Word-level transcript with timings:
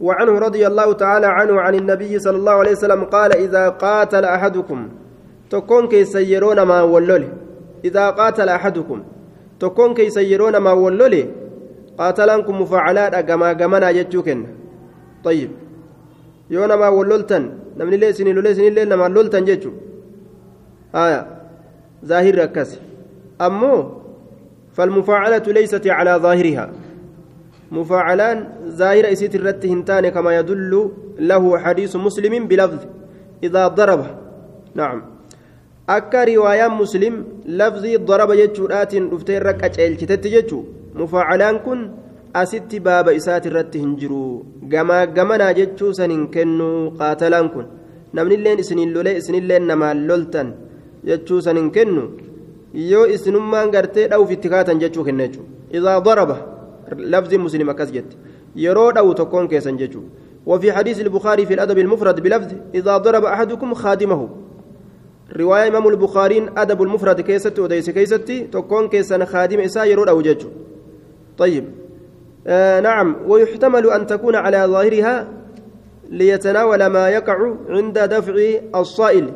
وعنه 0.00 0.38
رضي 0.38 0.66
الله 0.66 0.92
تعالى 0.92 1.26
عنه 1.26 1.60
عن 1.60 1.74
النبي 1.74 2.18
صلى 2.18 2.36
الله 2.36 2.52
عليه 2.52 2.70
وسلم 2.72 3.04
قال 3.04 3.36
إذا 3.36 3.68
قاتل 3.68 4.24
أحدكم 4.24 4.88
تكون 5.50 5.88
كي 5.88 6.04
سيرون 6.04 6.62
ما 6.62 6.82
ولله 6.82 7.28
إذا 7.84 8.10
قاتل 8.10 8.48
أحدكم 8.48 9.02
تكون 9.60 9.94
كي 9.94 10.10
سيرون 10.10 10.56
ما 10.56 10.72
ولله 10.72 11.26
قاتلانكم 11.98 12.60
مفاعلات 12.60 13.14
أقما 13.14 13.48
قمنا 13.52 13.92
جتشوكن 13.92 14.46
طيب. 15.24 15.50
يونا 16.50 16.76
ما 16.76 16.88
وللتن 16.88 17.44
نمني 17.78 17.96
لي 17.96 18.12
سنين 18.12 18.38
لي 18.38 18.54
سنين 18.54 18.74
لي 18.74 18.84
نما 18.84 19.08
لولتن 19.08 19.44
جتشو 19.44 19.70
آية. 20.94 21.26
ظاهر 22.04 22.34
ركس 22.38 22.70
أمو 23.40 23.74
فالمفاعلة 24.72 25.42
ليست 25.46 25.86
على 25.86 26.12
ظاهرها. 26.24 26.70
مفاعلان 27.70 28.38
ظاهر 28.80 29.04
إسيت 29.12 29.34
الرت 29.34 29.62
هنتان 29.72 30.04
كما 30.08 30.30
يدل 30.38 30.72
له 31.30 31.44
حديث 31.58 31.92
مسلم 32.06 32.34
بلفظ 32.50 32.80
إذا 33.46 33.62
ضرب 33.78 34.02
نعم 34.74 34.98
muslim 36.80 37.14
lafzii 37.60 37.98
daraba 38.08 38.34
jechuudhaatiin 38.40 39.10
dhuftee 39.10 39.36
irra 39.40 39.52
qaceelchitetti 39.60 40.32
jechu 40.34 40.58
mufaacalaan 40.98 41.58
kun 41.64 41.80
asitti 42.40 42.78
baaba 42.86 43.16
isaati 43.20 43.48
irratti 43.50 43.82
hin 43.84 43.96
jiru 44.00 44.20
gamaa 44.72 45.06
gamanaa 45.16 45.52
jechuu 45.60 45.92
san 45.98 46.10
hin 46.14 46.28
kennu 46.34 46.68
qaatalaan 47.00 47.48
kun 47.54 47.66
namnilleen 48.12 48.62
isiniin 48.64 48.94
lolee 48.96 49.16
isinilleen 49.20 49.66
namaan 49.70 50.06
loltan 50.08 50.54
jechuu 51.10 51.40
san 51.46 51.60
hin 51.60 51.70
kennu 51.76 52.04
yoo 52.90 53.04
isinummaan 53.16 53.74
gartee 53.74 54.06
dha'uuf 54.12 54.30
itti 54.36 54.52
kaatan 54.54 54.82
jechuu 54.84 55.04
kenna 55.08 55.26
jechuudha 55.26 55.78
idaa 55.78 55.98
daraba 56.08 56.36
lafzi 56.98 57.38
muslim 57.38 57.68
akkas 57.68 57.92
jette 57.92 58.16
yeroo 58.54 58.92
dha'u 58.92 59.14
tokkoon 59.14 59.48
keessan 59.48 59.78
jechuudha 59.78 60.30
وفي 60.46 60.72
حديث 60.72 61.00
البخاري 61.00 61.46
في 61.46 61.54
الأدب 61.54 61.78
المفرد 61.78 62.20
بلفظ 62.20 62.52
إذا 62.74 62.96
ضرب 62.96 63.24
أحدكم 63.24 63.74
خادمه. 63.74 64.28
رواية 65.36 65.68
إمام 65.68 65.88
البخاري 65.88 66.50
أدب 66.56 66.82
المفرد 66.82 67.20
كيست 67.20 67.58
وديس 67.58 67.90
كيستي 67.90 68.40
تكون 68.40 68.88
كيسان 68.88 69.26
خادم 69.26 69.60
إسا 69.60 69.84
يرود 69.84 70.08
أو 70.08 70.20
جج 70.20 70.46
طيب. 71.38 71.64
آه 72.46 72.80
نعم. 72.80 73.16
ويحتمل 73.26 73.90
أن 73.90 74.06
تكون 74.06 74.34
على 74.34 74.64
ظاهرها 74.66 75.28
ليتناول 76.10 76.86
ما 76.86 77.08
يقع 77.08 77.54
عند 77.68 77.98
دفع 77.98 78.34
الصائل. 78.74 79.32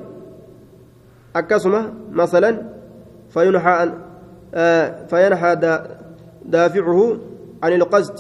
أكسمة 1.36 1.92
مثلا 2.12 2.62
فينحى 3.30 3.90
آه 4.54 5.06
فينحى 5.06 5.56
دافعه 6.44 7.16
عن 7.64 7.72
القصد 7.72 8.16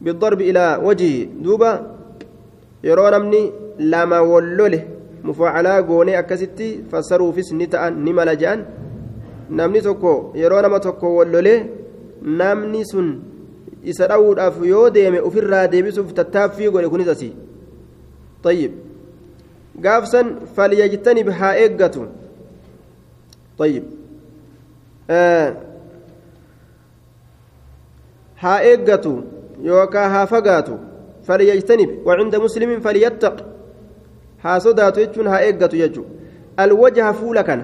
بالضرب 0.00 0.40
إلى 0.40 0.64
وجهه 0.84 1.16
دوبا 1.44 1.72
يرون 2.84 3.14
أمني 3.14 3.42
لما 3.78 4.18
goonee 5.88 6.16
akkasitti 6.16 6.84
fassaruufis 6.90 7.52
ni 7.52 7.66
ta'an 7.66 7.94
ni 8.04 8.12
mala 8.12 8.36
je'an 8.36 8.60
namni 9.50 9.80
tokko 9.82 10.32
yeroo 10.40 10.60
nama 10.62 10.78
tokko 10.80 11.16
wallolee 11.16 11.58
namni 12.22 12.84
sun 12.86 13.08
isa 13.84 14.06
dha'uudhaaf 14.10 14.56
yoo 14.72 14.90
deeme 14.96 15.18
ofirraa 15.28 15.66
deebisuuf 15.72 16.14
tattaaffii 16.18 16.70
godhe 16.70 16.88
kunis 16.88 17.08
asii 17.14 17.34
طيب 18.44 18.72
falyajtanib 20.56 21.28
haa 21.38 21.54
eeggatu 21.64 22.06
طيب 23.58 23.84
آه 25.10 25.56
haa 28.37 28.59
eeggatu 28.71 29.13
yookaa 29.63 30.09
haa 30.09 30.25
fagaatu 30.25 30.79
falyajtanib 31.27 31.89
وعند 32.05 32.35
مسلم 32.35 32.79
فليتق 32.79 33.35
haa 34.43 34.59
sodaatu 34.59 34.99
jechuun 34.99 35.27
haa 35.27 35.41
eeggatu 35.41 35.77
jechuudha 35.77 36.09
alwajaha 36.57 37.13
fuula 37.13 37.43
kana 37.43 37.63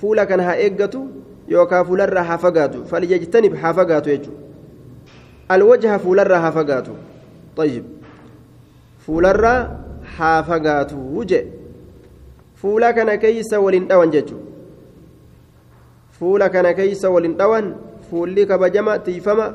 fuula 0.00 0.26
kana 0.26 0.42
haa 0.42 0.56
eeggatu 0.64 1.00
yookaan 1.48 1.84
fuularraa 1.86 2.24
haa 2.30 2.38
fagaatu 2.44 2.84
falyajtanib 2.92 3.54
haa 3.62 3.72
fagaatu 3.78 4.10
jechuudha 4.10 4.40
alwajaha 5.48 5.98
fuularraa 5.98 6.40
haa 6.44 6.52
fagaatu 6.58 6.96
tayyib 7.56 7.84
fuularraa 9.06 9.60
haa 10.16 10.42
fagaatu 10.42 10.98
wuje 11.14 11.40
fuula 12.62 12.92
kana 12.92 13.16
keeysa 13.24 13.60
waliin 13.60 13.88
dhawan 13.92 14.10
jechuudha 14.10 14.44
fuula 16.18 16.48
kana 16.48 16.74
keeysa 16.74 17.10
waliin 17.10 17.38
dhawan 17.38 17.74
fuulli 18.10 18.46
kabajama 18.46 18.98
tiifama 18.98 19.46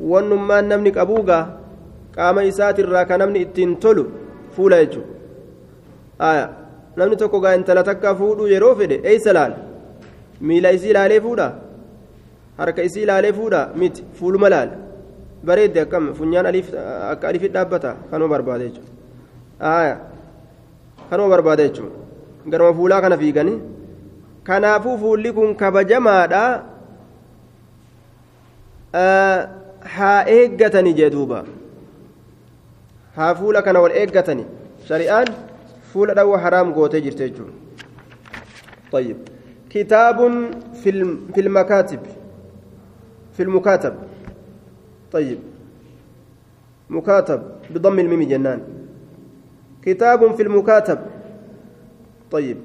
wannummaan 0.00 0.66
namni 0.72 0.90
qabuugaa 0.98 1.44
qaama 2.16 2.42
isaatirraa 2.50 3.04
kan 3.10 3.18
namni 3.22 3.40
ittiin 3.46 3.76
tolu 3.76 4.04
fuula 4.56 4.76
jechuudha. 4.84 6.48
namni 6.98 7.16
tokko 7.16 7.40
gaa 7.40 7.54
intala 7.58 7.82
takka 7.88 8.14
fuudhuu 8.20 8.48
yeroo 8.54 8.74
fedhe 8.80 8.96
eeysa 9.10 9.32
laala 9.38 9.56
miila 10.40 10.70
isii 10.76 10.90
ilaalee 10.94 11.20
fuudha 11.26 11.46
harka 12.58 12.82
isii 12.88 13.02
ilaalee 13.06 13.32
fuudha 13.38 13.60
miti 13.80 14.04
fuuluma 14.18 14.48
laala 14.54 14.74
bareedde 15.46 15.80
akkam 15.84 16.04
funyaan 16.18 16.46
akka 17.12 17.28
alifi 17.30 17.48
dhaabbata 17.56 17.90
kanuma 18.10 18.30
barbaada 18.34 18.64
jechuudha. 18.68 18.92
Kanuma 21.10 21.28
barbaada 21.34 21.62
jechuudha. 21.68 21.96
Garuma 22.50 22.72
fuulaa 22.78 23.00
kana 23.04 23.18
fiiganii 23.22 23.58
kanaafuu 24.48 24.96
fuulli 25.02 25.32
kun 25.36 25.54
kabajamaadha 25.62 26.42
haa 29.80 30.24
eeggatanii 30.26 30.94
jee 30.94 31.10
duuba. 31.10 31.44
Haa 33.16 33.34
fuula 33.34 33.62
kana 33.62 33.80
wal 33.80 33.92
eeggatanii 33.92 34.46
shari'aan. 34.88 35.28
قوتي 36.72 37.00
جرتيجو 37.00 37.44
طيب 38.92 39.16
كتاب 39.70 40.18
في 40.82 40.90
في 41.34 41.40
المكاتب 41.40 42.00
في 43.32 43.42
المكاتب 43.42 43.94
طيب 45.12 45.38
مكاتب 46.90 47.42
بضم 47.70 47.98
الميم 47.98 48.22
جنان 48.22 48.60
كتاب 49.82 50.34
في 50.34 50.42
المكاتب 50.42 50.98
طيب 52.30 52.56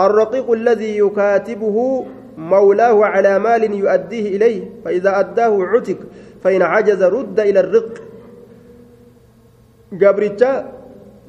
الرقيق 0.00 0.50
الذي 0.50 0.98
يكاتبه 0.98 2.06
مولاه 2.38 3.04
على 3.04 3.38
مال 3.38 3.62
يؤديه 3.74 4.36
إليه 4.36 4.70
فإذا 4.84 5.20
أداه 5.20 5.54
عتق 5.66 5.98
فإن 6.42 6.62
عجز 6.62 7.02
رد 7.02 7.40
إلى 7.40 7.60
الرق 7.60 7.92
قبرتا 10.02 10.78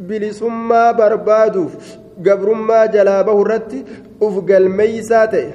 bilisummaa 0.08 0.94
barbaaduuf 0.94 1.97
gabrummaa 2.28 2.88
jalaa 2.88 3.24
bahu 3.30 3.42
irratti 3.46 3.80
uf 4.28 4.36
galmeeysaa 4.52 5.24
ta'e 5.34 5.50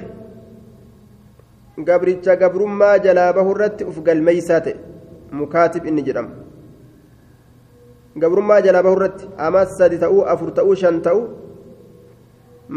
gabricha 1.87 2.35
gabrummaa 2.43 2.97
jalaa 3.05 3.31
bahu 3.37 3.55
irratti 3.55 3.87
uf 3.91 3.97
galmeeysaa 4.09 4.59
ta'e 4.67 4.75
mukaatib 5.39 5.87
inni 5.91 6.05
jedhama 6.09 6.31
gabrummaa 8.25 8.59
jalaa 8.67 8.83
bahu 8.89 8.99
irratti 8.99 9.31
ama 9.47 9.65
sadi 9.77 10.01
ta'uu 10.05 10.21
afur 10.35 10.53
ta'uu 10.59 10.75
shan 10.83 11.01
ta'uu 11.09 11.25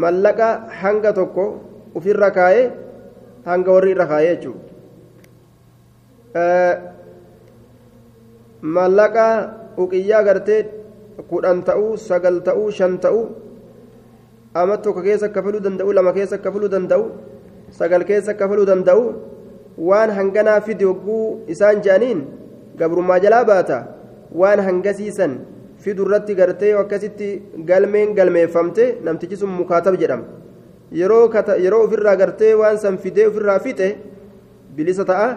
mallaqa 0.05 0.49
hanga 0.81 1.13
tokko 1.21 1.45
ufirra 1.97 2.29
kaayee 2.37 2.65
hanga 3.45 3.71
warri 3.75 3.91
irra 3.95 4.05
kaayee 4.11 4.35
jechuudha. 4.35 4.63
Mallaqa 8.61 9.25
uqiyyaa 9.83 10.23
gartee 10.27 10.61
kudhan 11.29 11.63
ta'uu 11.69 11.97
sagal 11.97 12.41
ta'uu 12.47 12.71
shan 12.71 12.97
ta'uu 13.03 13.23
ama 14.53 14.77
tokko 14.83 15.01
keessa 15.07 15.29
kafaluu 15.35 15.61
danda'u 15.67 15.91
lama 15.97 16.11
keessa 16.17 16.37
kafaluu 16.45 16.69
danda'u 16.75 17.05
sagal 17.79 18.03
keessa 18.09 18.33
kafaluu 18.41 18.65
danda'u 18.71 19.03
waan 19.89 20.09
hanganaa 20.17 20.59
fidi 20.67 20.85
hogguu 20.89 21.23
isaan 21.53 21.81
je'aniin 21.85 22.19
gabrummaa 22.79 23.19
jalaa 23.25 23.43
baata 23.51 23.77
waan 24.41 24.59
hangasiisan 24.67 25.33
fidu 25.83 26.03
irratti 26.07 26.35
gartee 26.39 26.73
akkasitti 26.83 27.29
galmeen 27.69 28.15
galmeeffamte 28.17 28.83
namtichi 29.07 29.37
sun 29.41 29.51
mukaatab 29.59 29.95
jedhama 30.01 30.25
yeroo 30.91 31.83
ofirraa 31.83 32.15
gartee 32.15 32.53
waan 32.53 32.77
san 32.77 32.97
fidee 32.97 33.27
ofirraa 33.27 33.59
fixe 33.59 33.97
bilisa 34.75 35.05
ta'a. 35.05 35.29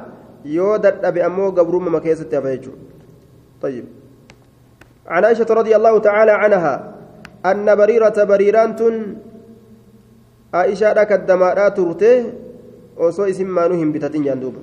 Yoo 0.45 0.79
dadhabe 0.79 1.23
ammoo 1.23 1.53
gabrummaa 1.53 2.01
keessatti 2.01 2.37
hafa 2.37 2.57
jechuudha. 2.57 2.93
عن 5.07 5.25
عائشة 5.25 5.47
رضي 5.51 5.77
الله 5.77 5.99
تعالى 5.99 6.31
عنها 6.31 6.95
أن 7.47 7.67
بريرة 7.75 8.25
بريران 8.25 8.71
عائشة 10.55 10.93
لك 10.93 11.13
الدماء 11.13 11.69
ترته 11.69 12.33
وصو 12.97 13.25
اسم 13.25 13.47
ما 13.47 13.69
نهم 13.69 13.93
بتتين 13.93 14.23
جندوب 14.23 14.55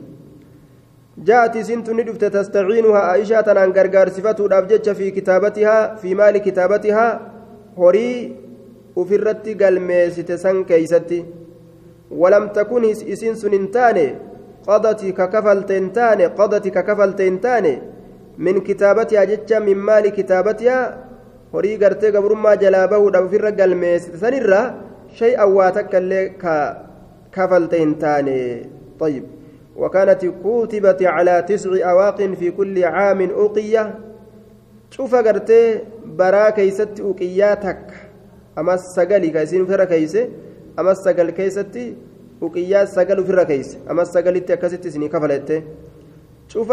جاءت 1.18 1.58
سنت 1.58 1.90
ندفت 1.90 2.26
تستعينها 2.26 3.00
عائشة 3.00 3.48
أن 3.52 3.72
غرغار 3.72 4.10
صفته 4.10 4.94
في 4.94 5.12
كتابتها 5.12 5.96
في 5.96 6.16
مال 6.16 6.38
كتابتها 6.38 7.08
هوري 8.98 9.16
وفرت 9.16 9.64
قلميست 9.64 10.32
سن 10.32 10.64
كيستي 10.64 11.26
ولم 12.12 12.48
تكن 12.48 12.84
اسن 12.86 13.36
سننتان 13.36 14.16
قضت 14.68 15.06
ككفلتنتان 15.06 16.22
قضت 16.22 16.68
ككفلتنتان 16.68 17.82
من 18.38 18.62
كتابتها 18.62 19.24
جتة 19.24 19.60
من 19.60 19.78
مال 19.78 20.06
horii 21.54 21.78
gartee 21.82 22.12
gabrummaa 22.14 22.58
jalaa 22.62 22.88
bahuudhaaf 22.92 23.26
ofirra 23.28 23.52
galmeessite 23.60 24.20
sanirraa 24.24 24.66
shay'an 25.20 25.54
waa 25.58 25.70
takka 25.78 26.02
illee 26.04 26.26
kafalte 27.38 27.80
hin 27.84 27.96
taane. 28.04 28.38
طيب 29.00 29.24
وكانت 29.76 30.26
كتبت 30.26 31.04
على 31.04 31.42
تسع 31.48 31.92
أواق 31.92 32.22
في 32.22 32.52
كل 32.52 32.84
عام 32.84 33.22
أوقية 33.30 33.96
شوف 34.92 35.16
قرتي 35.16 35.80
برا 36.06 36.50
كيست 36.50 37.00
أوقياتك 37.00 38.09
أما 38.58 38.74
السقلي 38.74 39.30
كيسين 39.30 39.66
فرا 39.66 39.86
كيسي 39.86 40.30
أما 40.80 40.92
السقل 40.92 41.30
كيستي 41.30 41.96
أوقيات 42.42 42.88
سقل 42.88 43.20
فرا 43.28 43.44
كيس 43.44 43.78
أما 43.90 44.02
السقل 44.02 44.40
تكست 44.40 44.88
سني 44.88 45.08
كفلت 45.14 45.50
شوف 46.48 46.70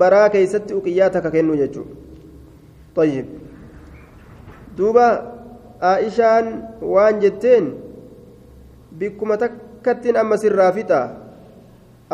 برا 0.00 0.28
كيست 0.28 0.72
أوقياتك 0.72 1.26
كنو 1.34 1.54
يجو 1.54 1.84
طيب 2.96 3.26
duuba 4.78 5.06
aishaan 5.82 6.46
waan 6.78 7.18
jetteen 7.22 7.64
bikkuma 8.98 9.36
takkattiin 9.42 10.16
amma 10.16 10.36
sirraa 10.38 10.70
fixa 10.76 11.00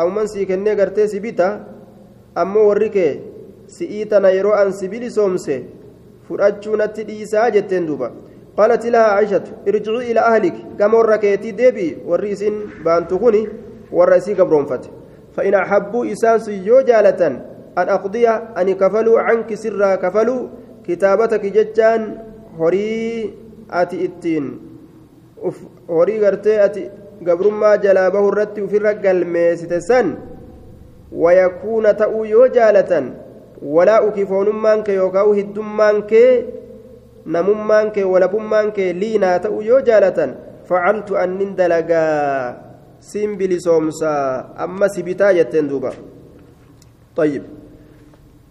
amman 0.01 0.27
sii 0.27 0.45
kennee 0.49 0.75
gartee 0.79 1.07
si 1.07 1.19
bita 1.25 1.47
ammoo 2.41 2.65
warri 2.69 2.89
kee 2.95 3.11
si'ii 3.75 4.05
tana 4.09 4.29
yeroo 4.37 4.55
an 4.61 4.73
si 4.73 4.89
bilisoomse 4.89 5.55
fudhachuu 6.27 6.75
natti 6.81 7.03
dhiisaa 7.09 7.49
jetteen 7.55 7.85
duuba 7.89 8.07
قالت 8.57 8.85
لها 8.85 9.01
عائشة 9.01 9.43
ارجعي 9.67 10.11
إلى 10.11 10.19
أهلك 10.19 10.53
كما 10.79 11.01
ركيتي 11.01 11.51
ديبي 11.51 11.97
والرئيسين 12.07 12.53
بانتخوني 12.85 13.47
والرئيسي 13.91 14.33
قبرون 14.33 14.65
فت 14.65 14.89
فإن 15.35 15.53
أحبوا 15.53 16.11
إسانس 16.11 16.47
يو 16.47 16.81
جالة 16.81 17.21
أن 17.77 17.87
أقضي 17.89 18.27
أن 18.29 18.73
كفلوا 18.73 19.19
عنك 19.19 19.53
سرا 19.53 19.95
كفلوا 19.95 20.47
كتابتك 20.87 21.45
ججان 21.45 22.01
horii 22.57 23.33
ati 23.69 23.97
ittiin 24.07 24.45
horii 25.87 26.19
gartee 26.19 26.59
ati 26.65 26.83
gabrummaa 27.27 27.77
jalaa 27.85 28.11
bahu 28.11 28.29
irratti 28.31 28.61
ufirra 28.61 28.93
galmeessite 29.05 29.81
san 29.87 30.13
wayakuuna 31.23 31.93
ta'uu 32.01 32.25
yoo 32.25 32.47
jaalatan 32.57 33.09
walaa 33.77 34.01
ukifoonummaan 34.07 34.83
kee 34.83 34.95
yookaan 35.01 35.33
hiddummaan 35.39 36.03
kee 36.11 36.29
namummaan 37.25 37.91
kee 37.91 38.03
walabummaan 38.13 38.71
kee 38.71 38.93
liinaa 38.93 39.39
ta'uu 39.39 39.61
yoo 39.61 39.81
jaalatan 39.81 40.35
facaltu 40.69 41.17
annin 41.17 41.55
dalagaa 41.57 42.55
siin 42.99 43.37
bilisoomsaa 43.37 44.53
amma 44.57 44.89
si 44.89 45.03
bitaa 45.03 45.33
jetteen 45.33 45.69
duuba. 45.69 45.93
طيب 47.15 47.43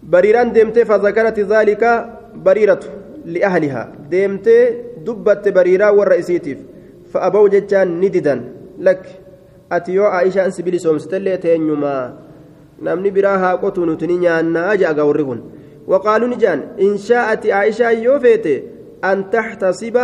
بريران 0.03 0.51
ديمتي 0.53 0.85
فذكرت 0.85 1.39
ذلك 1.39 1.83
بريرة 2.35 2.79
لأهلها 3.25 3.83
ديمتي 4.09 4.57
دبت 5.05 5.49
بريرا 5.49 5.89
والرئيسيتيف 5.89 6.59
فأبوا 7.13 7.49
جتان 7.49 8.01
نددا 8.01 8.35
لك 8.79 9.03
أتيو 9.71 10.05
عائشة 10.05 10.45
أنس 10.45 10.61
بلي 10.61 10.77
سومستلي 10.77 11.37
تينيما 11.37 11.95
نمني 12.81 13.09
براها 13.09 13.51
قطو 13.61 13.85
نتني 13.85 14.17
نيانا 14.17 14.73
أجا 14.73 14.89
أغوريهن 14.89 15.39
وقالوا 15.87 16.27
نجان 16.27 16.59
إن 16.81 16.97
شاءت 16.97 17.47
عائشة 17.47 17.89
يوفيتي 17.89 18.63
أن 19.03 19.29
تحتسب 19.29 19.95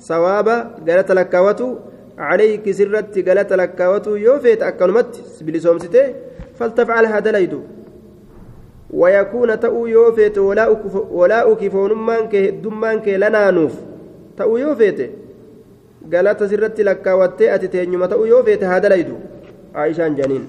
ثواب 0.00 0.48
قالت 0.88 1.12
لكاوتو 1.12 1.76
عليك 2.18 2.70
سرت 2.70 3.28
قالت 3.28 3.52
لكاوتو 3.52 4.14
يوفيت 4.16 4.62
أكلمت 4.62 5.22
بلي 5.40 5.58
سومستي 5.60 6.14
فلتفعلها 6.58 7.18
دليدو 7.18 7.60
ويكون 8.90 9.60
تأو 9.60 9.86
يوفيت 9.86 10.38
ولا 11.18 11.52
أكفون 11.52 11.92
مانك 11.92 12.36
دمانك 12.36 13.08
لنا 13.08 13.50
نوف. 13.50 13.74
تأو 14.38 14.56
يوفيت 14.56 15.10
قالت 16.12 16.44
سرت 16.44 16.80
لك 16.80 17.06
واتئت 17.06 17.64
تينيما 17.64 18.06
تأو 18.06 18.24
يوفيت 18.24 18.64
هذا 18.64 18.88
ليدو 18.88 19.16
عائشة 19.74 20.08
جنين. 20.08 20.44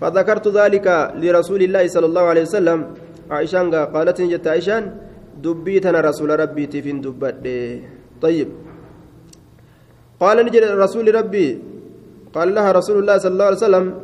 فذكرت 0.00 0.48
ذلك 0.48 0.86
لرسول 1.22 1.62
الله 1.62 1.84
صلى 1.88 2.06
الله 2.06 2.22
عليه 2.22 2.42
وسلم. 2.42 2.78
عائشة 3.30 3.84
قالت 3.84 4.20
جت 4.20 4.46
عائشة 4.46 4.92
دبيتنا 5.42 6.00
رسول 6.00 6.40
ربي 6.40 6.66
تفين 6.66 7.00
دبت 7.00 7.34
طيب 8.22 8.48
قال 10.20 10.36
نجد 10.46 10.64
رسول 10.64 11.14
ربي 11.14 11.58
قال 12.34 12.54
لها 12.54 12.72
رسول 12.72 12.98
الله 12.98 13.18
صلى 13.18 13.32
الله 13.32 13.44
عليه 13.44 13.56
وسلم 13.56 13.94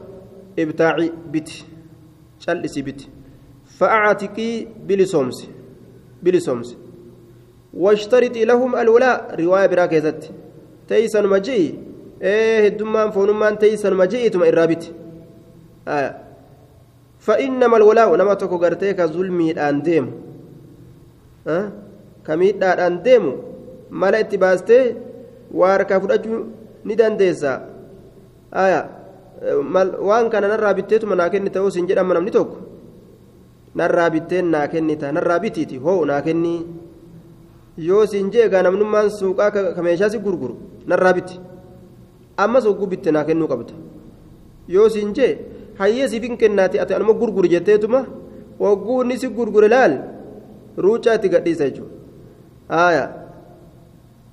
ابتاعي 0.59 1.12
بت 1.32 1.50
شلسي 2.38 2.82
بت 2.82 3.00
فأعتقي 3.79 4.67
بلسومس 4.87 5.49
بلسومس 6.23 6.76
واشترطي 7.75 8.44
لهم 8.44 8.76
الولاء 8.76 9.41
رواية 9.41 9.67
براكزت 9.67 10.31
تيسن 10.88 11.26
مجيء 11.26 11.79
إيه 12.23 12.69
الدمان 12.69 13.11
فونمان 13.11 13.59
تيسن 13.59 13.94
مجيء 13.94 14.31
ثم 14.31 14.43
الرابط 14.43 14.82
آه. 15.88 16.24
فإنما 17.26 17.76
الولاء 17.76 18.09
نما 18.17 18.35
تكو 18.35 18.56
غرتيك 18.62 19.00
ظلمي 19.15 19.49
الآن 19.56 19.76
ديم 19.82 20.06
آه. 21.49 21.67
كميت 22.26 22.62
الآن 22.62 22.94
ديم 23.03 23.25
مالا 23.91 24.21
اتباستي 24.21 24.79
واركا 25.59 25.99
فرجو 25.99 26.35
ندان 26.85 27.17
ديسا 27.17 27.53
آية 28.65 28.81
kenni 31.32 31.50
ta'uu 31.50 31.71
sin 31.71 31.87
jedhama 31.88 32.15
namni 32.15 32.31
tokko 32.31 32.59
narraa 33.75 34.11
bitteen 34.11 34.50
naa 34.50 34.69
kennita 34.69 35.12
narraa 35.12 35.38
bitiiti 35.44 35.76
hoo 35.85 36.05
naa 36.05 36.23
kennii 36.23 36.61
yoo 37.88 38.06
siin 38.06 38.31
jeegaa 38.31 38.62
namnummaan 38.62 39.11
suuqaa 39.11 39.50
ka 39.50 39.82
meeshaa 39.82 40.09
si 40.09 40.19
gurguru 40.19 40.56
narraa 40.87 41.12
biti 41.12 41.41
ammas 42.37 42.65
hogguu 42.65 42.87
bitte 42.87 43.11
naa 43.11 43.25
kennuu 43.29 43.49
qabda 43.53 43.75
yoo 44.69 44.88
siin 44.88 45.12
jee 45.17 45.32
hayyee 45.81 46.09
siif 46.12 46.23
hin 46.29 46.37
kennaati 46.43 46.81
ati 46.85 46.94
anuma 46.97 47.15
gurguri 47.21 47.49
jetteetuma 47.55 48.00
hogguu 48.62 49.03
inni 49.03 49.19
si 49.23 49.29
gurgure 49.38 49.69
laal 49.75 49.94
ruucaa 50.87 51.15
itti 51.19 51.29
gadhiisa 51.35 51.69
jechuudha 51.69 51.94
haaya 52.75 53.05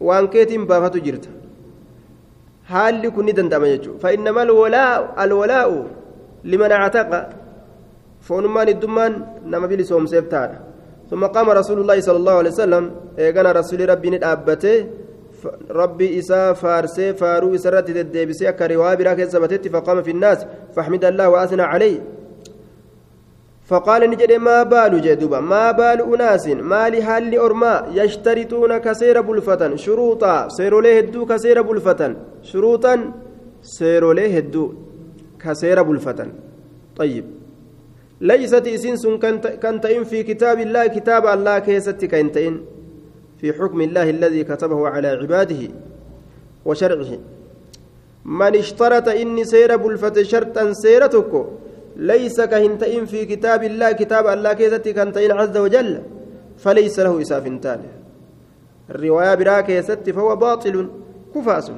waan 0.07 0.27
keetiin 0.33 0.65
baafatu 0.71 0.99
jirta 1.05 1.29
haalli 2.71 3.11
kun 3.15 3.25
ni 3.29 3.33
danda'ama 3.39 3.67
jechuudha 3.73 3.99
fa'innama 4.03 4.41
alwalaa'u 5.25 5.77
liman 6.53 6.71
actaqa 6.79 7.19
foonummaan 8.27 8.69
iddummaan 8.75 9.13
nama 9.53 9.67
bilisoomseef 9.71 10.27
taadha 10.35 10.59
ثم 11.11 11.25
قام 11.35 11.47
رسول 11.49 11.77
الله 11.83 11.97
صلى 12.07 12.17
الله 12.23 12.35
عليه 12.41 12.53
وسلم 12.55 12.83
ايغانا 13.19 13.51
رسول 13.51 13.79
ربي 13.91 14.09
ندابته 14.15 14.75
ربي 15.71 16.19
إسا 16.19 16.53
فارسي 16.53 17.13
فارو 17.13 17.55
إسرت 17.55 17.89
الديبسي 17.89 18.51
كروا 18.51 18.93
براك 18.93 19.23
ثبتت 19.23 19.67
فقام 19.67 20.03
في 20.03 20.11
الناس 20.11 20.45
فحمد 20.75 21.05
الله 21.05 21.29
وأثنى 21.29 21.61
عليه. 21.61 21.99
فقال 23.65 24.09
نجد 24.09 24.31
ما 24.31 24.63
بال 24.63 25.01
جدوبا 25.01 25.39
ما 25.39 25.71
بال 25.71 25.99
أناس 26.13 26.47
ما 26.47 26.89
لحال 26.89 27.39
أرما 27.39 27.87
يشترطون 27.93 28.77
كسير 28.77 29.21
بلفة 29.21 29.75
شروطا 29.75 30.47
سيروا 30.47 30.81
له 30.81 30.97
هدو 30.97 31.25
كسير 31.25 31.61
بلفة 31.61 32.15
شروطا 32.43 33.13
سيروا 33.63 34.13
له 34.13 34.37
هدو 34.37 34.73
كسير 35.39 35.83
بلفة. 35.83 36.27
طيب. 36.97 37.25
ليست 38.21 38.67
إسنس 38.67 39.07
كنتئن 39.63 40.03
في 40.03 40.23
كتاب 40.23 40.59
الله 40.59 40.87
كتاب 40.87 41.25
الله 41.25 41.59
كيست 41.59 42.05
كنتئن 42.05 42.55
في 43.41 43.53
حكم 43.53 43.81
الله 43.81 44.09
الذي 44.09 44.43
كتبه 44.43 44.87
على 44.87 45.07
عباده 45.07 45.61
وشرعه. 46.65 47.11
من 48.25 48.55
اشترط 48.55 49.07
إني 49.07 49.43
سير 49.43 49.75
بلفة 49.77 50.23
شرطا 50.23 50.73
سيرتك 50.73 51.45
ليس 51.95 52.41
كهنتئن 52.41 53.05
في 53.05 53.25
كتاب 53.25 53.63
الله 53.63 53.91
كتاب 53.91 54.27
الله 54.27 54.53
كيست 54.53 54.87
كنتئن 54.89 55.31
عز 55.31 55.57
وجل 55.57 56.01
فليس 56.57 56.99
له 56.99 57.21
إساف 57.21 57.45
تالي 57.63 57.91
الرواية 58.89 59.35
براك 59.35 59.69
يست 59.69 60.09
فهو 60.09 60.35
باطل 60.35 60.89
كفاس. 61.35 61.71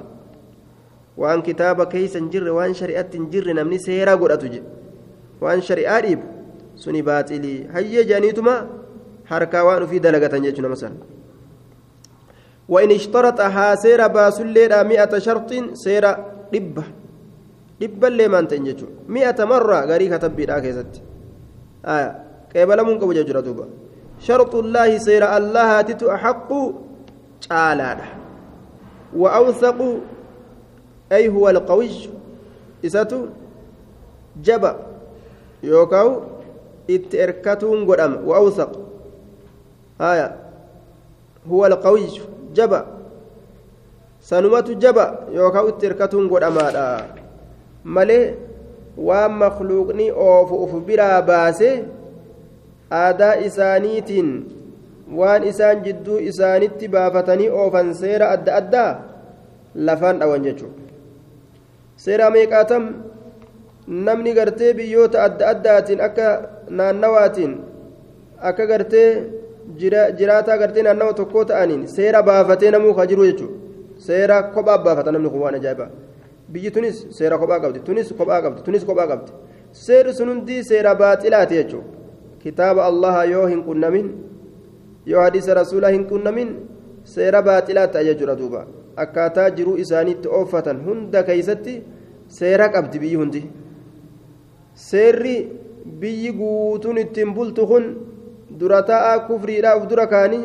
وأن 1.17 1.41
كتاب 1.41 1.84
كيس 1.84 2.17
جر 2.17 2.50
وأن 2.51 2.74
شريعة 2.74 3.13
جر 3.34 3.53
نمني 3.53 3.77
سيرا 3.77 4.15
قرأت 4.15 4.43
وأن 5.41 5.62
شريعة 5.62 6.00
ريب 6.00 6.20
سني 6.75 7.01
باطلي. 7.01 7.67
هيا 7.74 8.03
جانيتما 8.03 8.67
حركة 9.25 9.63
وأن 9.63 9.88
في 9.88 10.00
دلقة 10.00 10.38
جيتنا 10.38 10.67
مثلا. 10.67 10.93
وإن 12.70 12.91
اشترطها 12.91 13.75
سير 13.75 14.08
باسليرا 14.08 14.84
مئة 14.84 15.20
شرط 15.20 15.53
سير 15.74 16.05
ربة 16.55 16.84
ربة 17.82 18.08
اللي 18.08 18.27
ما 18.27 18.39
أنت 18.39 18.53
مئة 19.10 19.46
مرة 19.46 19.79
غري 19.86 20.10
كتب 20.10 20.36
بلا 20.36 20.60
كيست 20.60 21.01
آية 21.86 22.24
قبل 22.55 22.84
من 22.86 23.00
قبل 23.00 23.25
جرى 23.25 23.41
دوبا. 23.41 23.65
شرط 24.20 24.55
الله 24.55 24.98
سير 24.98 25.38
الله 25.38 25.82
تتو 25.82 26.12
أحق 26.12 26.50
تعالى 27.50 27.98
وأوثق 29.15 29.79
أي 31.12 31.29
هو 31.29 31.50
القوي 31.50 31.89
إساتو 32.86 33.25
جبأ. 34.43 34.75
يوكاو 35.63 36.22
erkatuun 36.88 37.86
godhama 37.86 38.20
wa'awsaq 38.25 38.75
haya 40.00 40.36
huwa 41.50 41.67
alqawiyyu 41.67 42.24
jaba. 42.57 42.79
Sanumatu 44.19 44.75
jaba 44.79 45.05
yookaan 45.36 45.69
itti 45.69 45.86
erkatuun 45.91 46.27
godhamaadha. 46.31 46.86
Malee 47.83 48.36
waan 48.98 49.33
makluuqni 49.41 50.12
oofu 50.12 50.55
uf 50.63 50.74
biraa 50.88 51.22
baase 51.22 51.69
aadaa 53.01 53.33
isaaniitiin 53.48 54.29
waan 55.19 55.43
isaan 55.43 55.83
jidduu 55.86 56.19
isaanitti 56.29 56.88
baafatanii 56.88 57.50
oofan 57.50 57.93
seera 58.01 58.29
adda 58.36 58.55
addaa 58.62 58.91
lafaan 59.75 60.19
dhawan 60.19 60.43
jechuudha. 60.48 60.81
Seera 62.03 62.29
meeqaatam 62.36 62.83
namni 63.88 64.33
gartee 64.33 64.74
biyyoota 64.74 65.24
adda 65.27 65.48
addaatiin 65.53 66.01
akka 66.07 66.27
naannawaatiin 66.69 67.53
akka 68.50 68.65
gartee 68.72 69.10
jiraataa 70.17 70.58
gartee 70.58 70.84
naannawa 70.84 71.13
tokkoo 71.13 71.46
ta'aniin 71.46 71.88
seera 71.88 72.24
baafatee 72.24 72.72
namuu 72.72 72.93
ka 72.93 73.08
jiru 73.08 73.25
jechuudha. 73.25 73.58
Seera 73.98 74.43
kophaa 74.43 74.77
baafata 74.77 75.12
namni 75.12 75.29
kun 75.29 75.41
waan 75.41 75.55
ajaa'ibaa 75.55 75.89
biyyi 76.51 76.72
tunis 76.72 77.08
seera 77.17 77.38
kophaa 77.38 77.60
qabdi 77.60 77.79
tunis 77.79 78.13
kophaa 78.13 78.41
qabdi 78.41 78.62
tunis 78.65 78.86
kophaa 78.86 79.08
qabdi. 79.08 79.32
Seerri 79.72 80.13
sun 80.13 80.29
hundi 80.29 80.63
seera 80.63 80.96
baaxilaati 80.96 81.55
jechuudha. 81.55 81.88
Kitaaba 82.43 82.86
allaha 82.86 83.25
yoo 83.25 83.48
hin 83.48 83.63
qunnamin 83.63 84.08
yoo 85.05 85.22
hadiisa 85.22 85.53
rasuulaa 85.53 85.89
hin 85.96 86.05
qunnamin 86.12 86.50
seera 87.03 87.41
baaxilaa 87.41 87.88
ta'a 87.88 88.03
jechuudha 88.03 88.36
duuba. 88.36 88.65
Akkaataa 89.03 89.50
jiruu 89.50 89.77
isaaniitti 89.84 90.27
ooffatan 90.27 90.86
hunda 90.86 91.24
keeysatti 91.24 91.84
seera 92.27 92.70
qabdi 92.70 93.00
biyyi 93.00 93.15
hundi. 93.22 93.43
Seerri 94.74 95.36
biyyi 96.00 96.32
guutuun 96.34 96.98
ittiin 96.98 97.34
bultu 97.34 97.67
kun 97.67 97.86
dura 98.63 98.82
taa'aa 98.91 99.20
kufriidhaa 99.29 99.75
uf 99.79 99.88
dura 99.93 100.08
kaanii 100.15 100.43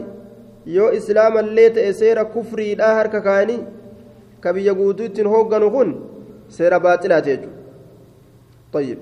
yoo 0.77 0.91
islaamallee 1.01 1.69
ta'e 1.79 1.93
seera 2.01 2.25
kufriidhaa 2.35 2.95
harka 3.01 3.21
kaanii 3.29 3.61
ka 4.47 4.53
biyya 4.59 4.79
guutuu 4.81 5.09
ittiin 5.11 5.33
hoogganu 5.37 5.71
kun 5.77 5.95
seera 6.59 6.85
baaxilaati 6.89 7.31
jechuudha 7.31 7.57
طيب 8.73 8.99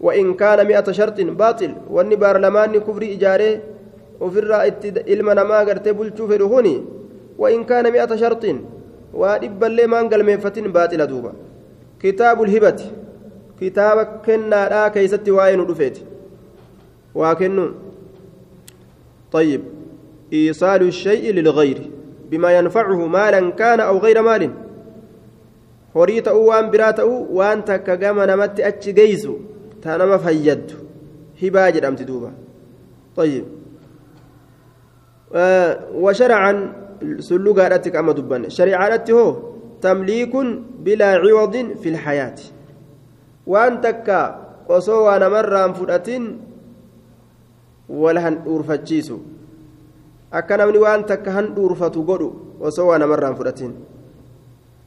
وإن 0.00 0.34
كان 0.34 0.66
مئة 0.66 0.92
شرط 0.92 1.20
باطل 1.20 1.72
وأني 1.90 2.16
بارلمان 2.16 2.78
كفري 2.86 3.14
إجاري 3.14 3.50
ofirraa 4.20 4.64
itti 4.66 4.88
ilma 5.12 5.34
namaa 5.34 5.64
gartee 5.64 5.92
bulchuu 5.92 6.28
fedhu 6.28 6.48
kuni 6.48 6.74
وإن 7.38 7.64
كان 7.64 7.92
مئة 7.92 8.16
شرط 8.16 8.44
وأدب 9.14 9.64
اللي 9.64 9.86
ما 9.86 10.00
قلميفتين 10.00 10.72
باطلة 10.72 11.04
دوبا 11.04 11.32
كتاب 12.02 12.42
الهبة 12.42 12.80
كتاب 13.60 13.96
كنا 14.26 14.68
لا 14.68 14.88
كيست 14.88 15.28
وين 15.28 15.60
رفيت 15.60 15.98
وكنو 17.16 17.66
طيب. 19.32 19.62
إيصال 20.32 20.82
الشيء 20.82 21.32
للغير 21.32 21.78
بما 22.30 22.58
ينفعه 22.58 23.06
مالا 23.06 23.50
كان 23.50 23.80
أو 23.80 23.98
غير 23.98 24.22
مال. 24.22 24.50
horii 25.96 26.20
ta'uu 26.20 26.52
waan 26.52 26.66
biraa 26.68 26.92
ta'uu 26.92 27.32
waan 27.32 27.64
takka 27.64 27.96
gama 27.96 28.26
namatti 28.28 28.60
achi 28.60 28.92
geessu 28.92 29.32
ta 29.80 29.96
nama 29.96 30.18
fayyaddu 30.20 30.76
hibaa 31.40 31.72
jedhamti 31.72 32.04
طيب. 33.16 33.44
وشرعا 35.94 36.72
سلوكا 37.18 37.68
راتك 37.68 37.96
أما 37.96 38.12
دبان 38.12 38.50
شريعة 38.50 39.04
هو 39.10 39.36
تمليك 39.80 40.36
بلا 40.84 41.10
عوض 41.24 41.56
في 41.80 41.88
الحياة. 41.88 42.38
وأن 43.46 43.80
تكا 43.80 44.46
وصو 44.68 45.08
ولهن 47.88 48.34
أورفتشيسو 48.46 49.18
أكنا 50.32 50.66
من 50.66 50.76
وأن 50.76 51.06
تكا 51.06 51.30
هن 51.36 51.46
أورفتو 51.58 52.00
قدو 52.08 52.28
وصو 52.60 52.94
أنا 52.94 53.06
مرة 53.06 53.32
فرأتين 53.38 53.72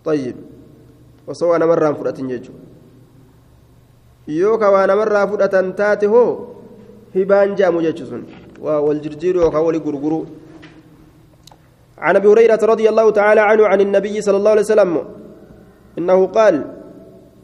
طيب 0.06 0.36
وصو 1.28 1.56
أنا 1.56 1.66
مرة 1.66 1.94
فرأتين 1.94 2.30
يجو 2.30 2.54
يوكا 4.28 4.68
وأنا 4.68 4.96
مرة 4.96 5.26
فرأتن 5.26 5.76
تاتي 5.76 6.08
هو 6.08 6.26
هبان 7.16 7.56
جامو 7.56 7.82
جيتشسون 7.82 8.24
والجرجير 8.62 9.36
يوكا 9.36 9.58
ولي 9.58 9.80
عن 11.98 12.16
ابي 12.16 12.28
هريره 12.28 12.60
رضي 12.64 12.90
الله 12.90 13.10
تعالى 13.12 13.42
عنه 13.42 13.68
عن 13.68 13.82
النبي 13.82 14.22
صلى 14.22 14.38
الله 14.38 14.52
عليه 14.52 14.62
وسلم 14.62 14.92
انه 15.98 16.28
قال 16.28 16.56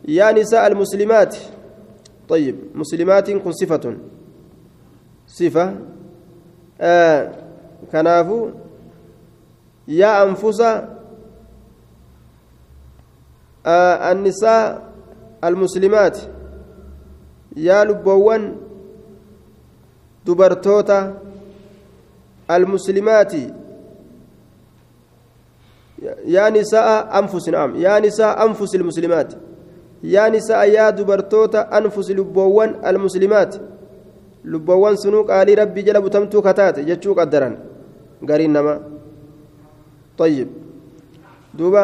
يا 0.07 0.31
نساء 0.31 0.67
المسلمات 0.67 1.35
طيب 2.29 2.55
مسلمات 2.75 3.27
صفه 3.49 3.85
صفه 5.27 5.75
آه 6.81 7.31
كنافو 7.91 8.49
يا 9.87 10.23
انفس 10.23 10.61
آه 13.65 14.11
النساء 14.11 14.93
المسلمات 15.43 16.17
يا 17.57 17.83
لبوان 17.83 18.55
دبرتوتا 20.25 21.21
المسلمات 22.51 23.33
يا 26.25 26.49
نساء 26.49 27.19
أنفس 27.19 27.49
نعم 27.49 27.75
يا 27.75 27.99
نساء 27.99 28.45
أنفس 28.45 28.75
المسلمات 28.75 29.33
يا 30.03 30.29
نساء 30.29 30.69
يا 30.69 30.89
دبرتوتا 30.89 31.77
أنفس 31.77 32.11
لبوان 34.51 34.95
سنوك 35.03 35.29
آلي 35.39 35.53
ربي 35.59 35.81
جلب 35.87 36.05
تمتو 36.13 36.41
كتات 36.45 36.79
جتشوك 36.79 37.19
الدرن 37.25 37.53
قرين 38.29 38.53
نما 38.55 38.73
طيب 40.17 40.49
دوبا 41.57 41.83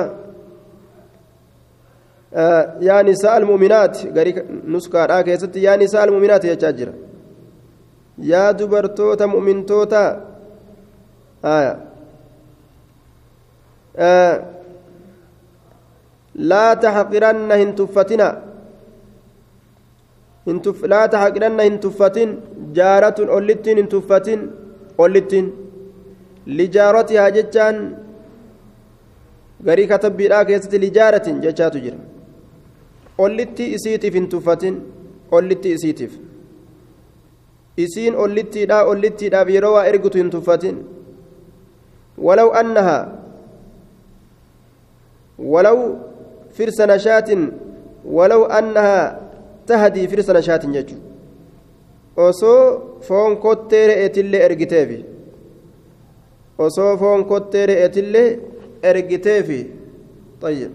آه 2.33 2.63
يا 2.87 3.01
نساء 3.01 3.37
المؤمنات 3.37 3.95
قريك 4.17 4.37
نسكا 4.73 5.05
راكيست 5.05 5.55
يا 5.55 5.75
نساء 5.75 6.03
المؤمنات 6.07 6.43
يا 6.45 6.55
جاجر 6.61 6.89
يا 8.31 8.51
دبرتوتا 8.51 9.25
مؤمنتوتا 9.25 10.03
آية 11.45 11.73
آه 13.97 14.35
لا 16.35 16.73
تحقرن 16.73 17.51
هنتفتنا 17.51 18.29
هنتف 18.29 18.50
لا 20.93 21.01
تحقرن 21.13 21.59
هنتفتن 21.59 22.29
جارة 22.77 23.17
أولتين 23.35 23.77
هنتفتن 23.77 24.39
أولتين 24.99 25.45
لجارتها 26.47 27.29
جتان 27.29 27.77
garii 29.67 29.87
katabbiidhaa 29.87 30.45
keessatti 30.45 30.77
lijaaratin 30.81 31.35
jechaatu 31.41 31.79
jira 31.83 31.97
ollitti 33.23 33.65
isiitiif 33.75 34.13
hin 34.17 34.27
tuffatin 34.29 34.79
ollitti 35.39 35.73
isiitiif 35.77 36.13
isiin 37.83 38.15
ollittiidhaa 38.23 38.83
ollittiidhaaf 38.93 39.49
yeroo 39.55 39.73
waa 39.75 39.85
ergitu 39.91 40.17
hin 40.21 40.31
tuffatin 40.35 40.79
walaw 42.27 42.49
annahaa 42.61 43.03
ولو 45.53 45.77
فرس 46.57 46.81
نشاة 46.81 47.29
ولو 48.05 48.45
أنها 48.45 49.30
تهدي 49.67 50.07
فرس 50.07 50.29
نشاة 50.29 50.57
ججو 50.57 50.97
osoo 52.17 52.99
foon 53.07 53.37
kottee 53.43 53.87
re'eetillee 53.89 54.41
ergiteefi 54.47 54.97
osoo 56.65 56.97
foon 57.01 57.25
kottee 57.25 57.65
re'eetillee 57.69 58.39
ergiteefi 58.89 59.59
طيب 60.41 60.71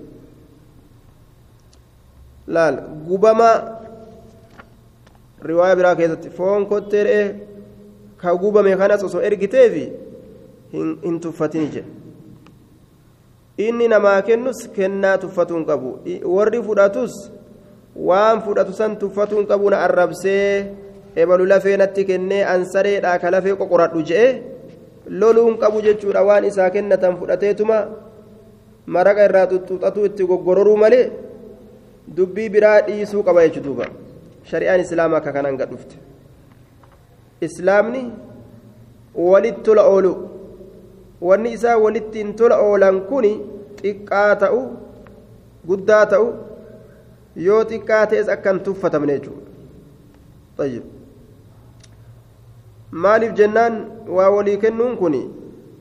laal 2.55 2.77
gubama 3.09 3.51
riwaaya 5.43 5.77
biraa 5.77 5.97
keessatti 6.01 6.31
foon 6.31 6.67
kottee 6.67 7.05
re'ee 7.05 7.29
ka 8.17 8.35
gubame 8.43 8.77
kanas 8.77 9.05
osoo 9.05 9.23
ergiteefi 9.29 9.85
hin 10.73 11.21
tuffatini 11.21 11.69
jedhe 11.75 11.91
inni 13.67 13.89
namaa 13.89 14.23
kennus 14.29 14.69
kennaa 14.77 15.19
tuffatuu 15.19 15.57
hin 15.57 15.67
qabu 15.71 15.91
warri 16.37 16.63
fudhatus 16.69 17.15
waan 17.97 18.43
fudhatu 18.43 18.73
san 18.73 18.97
tuffatuu 18.99 19.39
hin 19.39 19.47
qabu 19.47 19.71
na 19.71 19.81
arrabsee 19.87 20.73
ebalu 21.17 21.47
lafee 21.53 21.77
natti 21.77 22.05
kennee 22.05 22.45
ansareedhaa 22.55 23.19
ka 23.19 23.31
lafee 23.31 23.55
qoqoradhu 23.61 24.03
je'e 24.11 24.27
loluu 25.21 25.47
hin 25.49 25.59
qabu 25.63 25.83
jechuudha 25.87 26.25
waan 26.29 26.45
isaa 26.51 26.71
kennatan 26.71 27.17
fudhateetuma 27.21 27.79
maraqa 28.97 29.25
irraa 29.29 29.47
xuxuxatu 29.53 30.05
itti 30.09 30.27
goggororuu 30.31 30.77
malee 30.83 31.05
dubbii 32.17 32.49
biraa 32.57 32.81
dhiisuu 32.89 33.23
qaba 33.23 33.47
jechu 33.49 33.61
duuba. 33.65 33.87
Shari'aan 34.51 34.81
islaamaa 34.81 35.19
akka 35.19 35.33
kanaan 35.33 35.57
gad 35.59 35.71
dhufte. 35.71 35.97
Islaamni 37.41 38.03
walitti 39.15 39.63
tola 39.69 39.83
oolu 39.93 40.13
wanni 41.21 41.53
isaa 41.53 41.77
walitti 41.85 42.19
hin 42.19 42.35
tola 42.41 42.59
oolan 42.67 43.01
kun 43.09 43.27
xiqqaa 43.81 44.37
ta'u 44.43 44.61
guddaa 45.69 46.05
ta'u 46.13 46.29
yoo 47.45 47.65
xiqqaa 47.71 48.07
ta'es 48.13 48.29
akka 48.35 48.51
hin 48.53 48.61
tuffatamne 48.69 49.17
jechuudha 49.19 50.81
maaliif 53.07 53.35
jennaan 53.41 53.75
waa 54.19 54.31
walii 54.37 54.57
kennuun 54.65 54.97
kun 55.03 55.17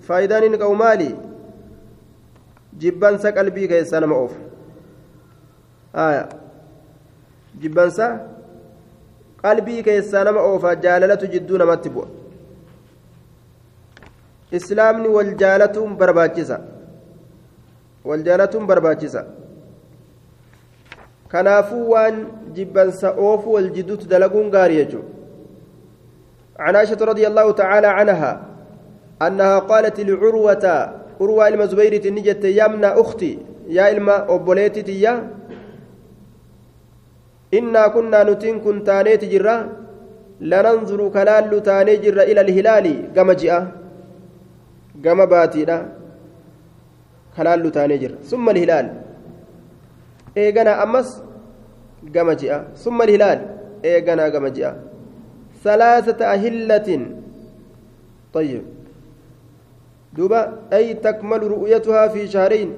faayidaan 0.08 0.44
inni 0.48 0.58
qabu 0.64 0.76
maali 0.82 1.10
jibbansa 2.84 3.32
qalbii 3.38 3.68
keessaa 3.74 4.00
nama 4.06 4.16
oofu 4.24 4.40
jibbansa 7.64 8.10
qalbii 9.44 9.84
keessaa 9.88 10.24
nama 10.30 10.42
oofa 10.52 10.76
jaalalatu 10.88 11.32
jidduu 11.38 11.58
namatti 11.64 11.90
bu'a 11.96 12.08
islaamni 14.60 15.08
wal 15.16 15.32
jaalatuun 15.42 15.98
barbaachisa 16.04 16.60
wal 18.12 18.24
jaalatuun 18.28 18.68
barbaachisa 18.72 19.26
kanaafuu 21.28 21.90
waan 21.90 22.26
jibbansa 22.54 23.16
oofu 23.18 23.54
wal 23.54 23.70
jidduutti 23.70 24.08
dalaguun 24.08 24.50
gaarii 24.50 24.82
jechuudha. 24.84 25.16
عن 26.60 26.76
عائشة 26.76 26.98
رضي 27.02 27.28
الله 27.28 27.52
تعالى 27.52 27.88
عنها 27.88 28.32
أنها 29.22 29.60
قالت 29.60 30.00
لعروة 30.00 30.66
عروة 31.22 31.48
إلما 31.48 31.66
زبير 31.66 31.98
تنجت 31.98 32.44
يمنى 32.46 32.88
أختي 32.88 33.40
يا 33.68 33.92
إلما 33.92 34.16
أبوليتي 34.36 34.82
تيا 34.82 35.14
إنا 37.54 37.88
كنا 37.88 38.24
نتين 38.24 38.60
كن 38.60 38.84
تاني 38.84 39.18
تجرا 39.18 39.56
لننظر 40.42 41.10
كلال 41.16 41.52
تاني 41.64 41.96
جرا 42.04 42.24
إلى 42.24 42.42
الهلال 42.42 42.86
كما 43.16 43.34
جاء 43.34 43.72
كما 45.04 45.26
باتينا 45.26 45.78
كلال 47.38 47.72
تاني 47.72 47.98
جرا 47.98 48.16
ثم 48.32 48.46
الهلال 48.50 48.88
إيغانا 50.38 50.84
أمس 50.84 51.24
كما 52.14 52.34
جاء 52.34 52.68
ثم 52.76 53.02
الهلال 53.02 53.40
إيغانا 53.86 54.30
كما 54.30 54.50
جاء 54.50 54.74
ثلاثة 55.64 56.26
أهلة 56.26 57.08
طيب 58.34 58.64
دوبا 60.14 60.42
أي 60.74 60.94
تكمل 60.94 61.42
رؤيتها 61.44 62.08
في 62.08 62.28
شهرين 62.28 62.74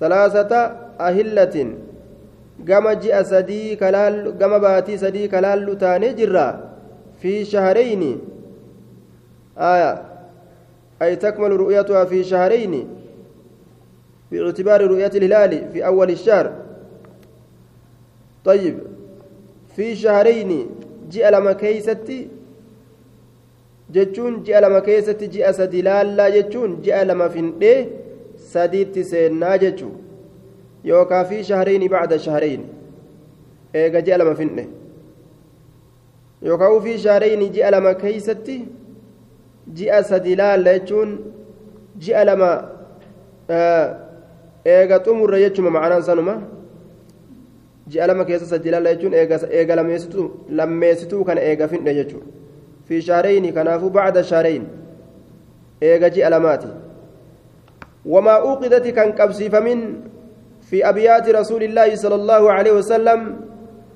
ثلاثة 0.00 0.52
أهلة 1.00 1.56
gama 2.64 2.94
ji'a 2.94 3.24
sadii 3.24 3.76
gama 4.38 4.58
baatii 4.60 4.98
sadii 4.98 5.28
kalaallu 5.28 5.76
taanee 5.76 6.12
jirra 6.14 6.60
fi 7.20 7.44
shaharayni 7.52 8.20
ay 11.00 11.16
takmalu 11.16 11.56
ru'yatuha 11.64 12.06
fi 12.06 12.24
shaharayni 12.24 12.86
باعتبار 14.30 14.80
رؤية 14.86 15.06
الهلال 15.14 15.72
في 15.72 15.86
أول 15.86 16.10
الشهر 16.10 16.52
طيب 18.44 18.78
في 19.76 19.96
شهرين 19.96 20.66
جاء 21.10 21.30
لما 21.30 21.52
كيستي 21.52 22.28
jechuun 23.92 24.42
ji'a 24.44 24.60
lama 24.60 24.80
keessatti 24.88 25.28
ji'a 25.34 25.52
sadi 25.52 25.82
laallaa 25.82 26.30
jechuun 26.36 26.76
ji'a 26.84 27.04
lama 27.04 27.28
findhee 27.36 27.78
sadiitti 28.52 29.04
seennaa 29.12 29.56
jechuun 29.64 29.94
yookaan 30.90 31.26
fi 31.30 31.44
shaharayni 31.48 31.88
bacda 31.94 32.18
shaharayni 32.26 32.66
eega 33.82 34.02
ji'a 34.06 34.18
lama 34.22 34.34
findhe 34.40 34.64
yookaan 36.50 36.78
fi 36.86 36.98
shaharayni 37.06 37.50
ji'a 37.56 37.70
lama 37.76 37.94
keeysatti 38.04 38.58
ji'a 39.80 40.02
sadi 40.12 40.36
laalla 40.42 40.78
jechuun 40.78 41.18
ji'a 42.06 42.24
lama 42.30 42.50
eega 44.64 44.98
xumurre 45.04 45.40
jechuma 45.40 45.70
macanaan 45.70 46.02
sanuma 46.02 46.34
ji'a 47.88 48.06
lama 48.06 48.24
keessa 48.24 48.46
sadi 48.46 48.70
laalla 48.70 48.94
jechuun 48.94 49.14
eega 49.14 49.76
lammeessituu 49.76 51.24
kana 51.24 51.40
eega 51.40 51.68
findhe 51.68 51.94
jechuudha 51.94 52.26
fi 52.84 53.02
shaharayni 53.02 53.52
kanaafuu 53.52 53.90
bacda 53.90 54.24
shaharayni 54.24 54.66
eega 55.80 56.10
ji'a 56.10 56.30
lamaati 56.30 56.68
wamaa 58.04 58.38
uuqidati 58.44 58.92
kan 58.92 59.12
qabsiifamin 59.12 60.10
الله 61.62 61.88
صلى 61.98 62.14
الله 62.14 62.42
عليه 62.52 62.72
وسلم 62.72 63.20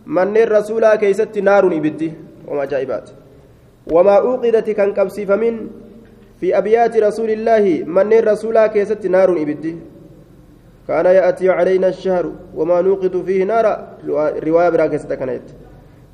من 0.07 0.37
الرسول 0.37 0.95
كيست 0.95 1.39
نار 1.39 1.67
إبدي 1.67 2.13
وما 2.49 2.65
جائبات 2.65 3.11
وما 3.93 4.17
أوقدت 4.19 4.71
كان 4.71 4.91
قبسي 4.95 5.27
فمن 5.27 5.55
في 6.41 6.59
أبيات 6.59 6.97
رسول 6.97 7.31
الله 7.31 7.85
من 7.87 8.13
الرسول 8.13 8.67
كيست 8.67 9.07
نار 9.07 9.31
إبدي 9.43 9.94
كان 10.89 11.07
يأتي 11.07 11.51
علينا 11.51 11.89
الشهر 11.89 12.33
وما 12.55 12.81
نوقد 12.81 13.23
فيه 13.27 13.45
نارا 13.45 13.99
رواية 14.47 14.69
براكست 14.71 15.13
كانت. 15.13 15.43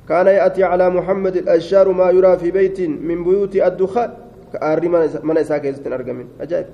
كان 0.09 0.27
يأتي 0.27 0.63
على 0.63 0.89
محمد 0.89 1.35
الأشهر 1.37 1.91
ما 1.91 2.09
يرى 2.09 2.37
في 2.37 2.51
بيت 2.51 2.79
من 2.81 3.23
بيوت 3.23 3.55
الدخان. 3.55 4.11
كأري 4.53 4.87
من 5.23 5.37
إساكيست 5.37 5.87
أرقمين 5.87 6.27
أجائب 6.41 6.65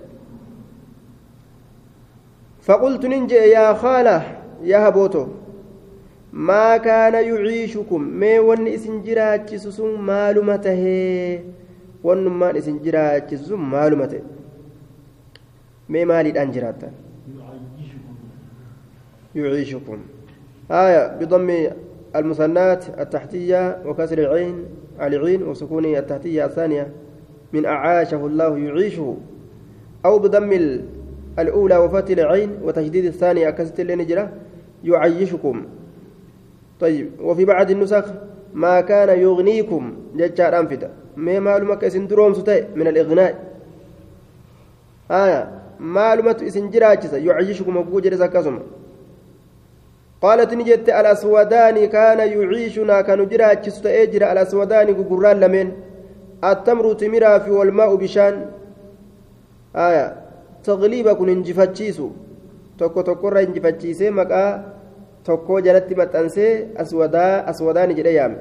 فقلت 2.62 3.05
ننجي 3.05 3.36
يا 3.36 3.73
خالة 3.73 4.17
يا 4.63 4.88
هبوتو 4.88 5.27
ما 6.33 6.77
كان 6.77 7.13
يعيشكم؟ 7.13 8.01
ما 8.01 8.39
ون 8.39 8.67
اسنجرات 8.67 9.55
سسون 9.55 10.01
معلومته 10.01 10.83
ون 12.03 12.27
ما 12.27 12.57
اسنجرات 12.57 13.36
سسون 13.36 13.60
معلومته 13.60 14.21
ما 15.89 16.05
مالي 16.05 16.29
الانجرات 16.29 16.81
يعيشكم. 19.38 19.97
آية 20.71 21.17
بضم 21.17 21.67
المثنات 22.15 22.86
التحتية 23.00 23.78
وكسر 23.86 24.17
العين 24.17 24.65
العين 25.02 25.43
وسكون 25.43 25.86
التحتية 25.86 26.45
الثانية. 26.45 26.91
من 27.54 27.65
أعاشه 27.65 28.26
الله 28.26 28.58
يعيشه. 28.58 29.17
أو 30.06 30.19
بضم 30.19 30.82
الأولى 31.39 31.78
وفتح 31.78 32.12
العين 32.12 32.58
وتشديد 32.63 33.06
الثانية 33.06 33.50
أكست 33.50 33.80
اللي 33.80 33.95
نجرة 33.95 34.32
يعيشكم. 34.84 35.65
طيب 36.80 37.12
وفي 37.21 37.45
بعض 37.45 37.71
النسخ 37.71 38.06
ما 38.54 38.82
كان 38.82 39.19
يغنيكم. 39.19 39.93
ججار 40.15 40.60
أنفتا 40.60 40.89
ما 41.15 41.39
معلومة 41.39 41.80
اسم 41.84 42.08
دروم 42.08 42.34
من 42.76 42.88
الإغناء. 42.88 43.58
آية 45.12 45.52
معلومة 45.80 46.38
جراجسة 46.69 47.17
يعيشكم 47.17 47.78
أبو 47.78 48.00
جرس 48.00 48.21
قالت 50.21 50.53
نجت 50.53 50.89
الأسودان 50.89 51.77
كان 51.86 52.19
يعيشنا 52.19 53.01
كان 53.01 53.19
جراجس 53.30 53.82
تأجر 53.82 54.21
الأسودان 54.32 54.88
قران 55.10 55.38
لمن 55.39 55.67
التمر 56.43 56.86
تمرا 56.93 57.38
في 57.38 57.51
والماء 57.51 57.95
بشان 57.95 58.34
آية 59.75 60.08
taqliiba 60.67 61.15
kun 61.15 61.30
injifachiisu 61.32 62.12
tokko 62.77 62.99
tokkorra 63.08 63.39
injifachiisee 63.45 64.12
maqaa 64.12 64.49
tokkoo 65.23 65.62
jalatti 65.63 65.95
maxxansee 65.95 66.51
aswadaani 67.47 67.95
jedhe 67.99 68.13
yaame 68.19 68.38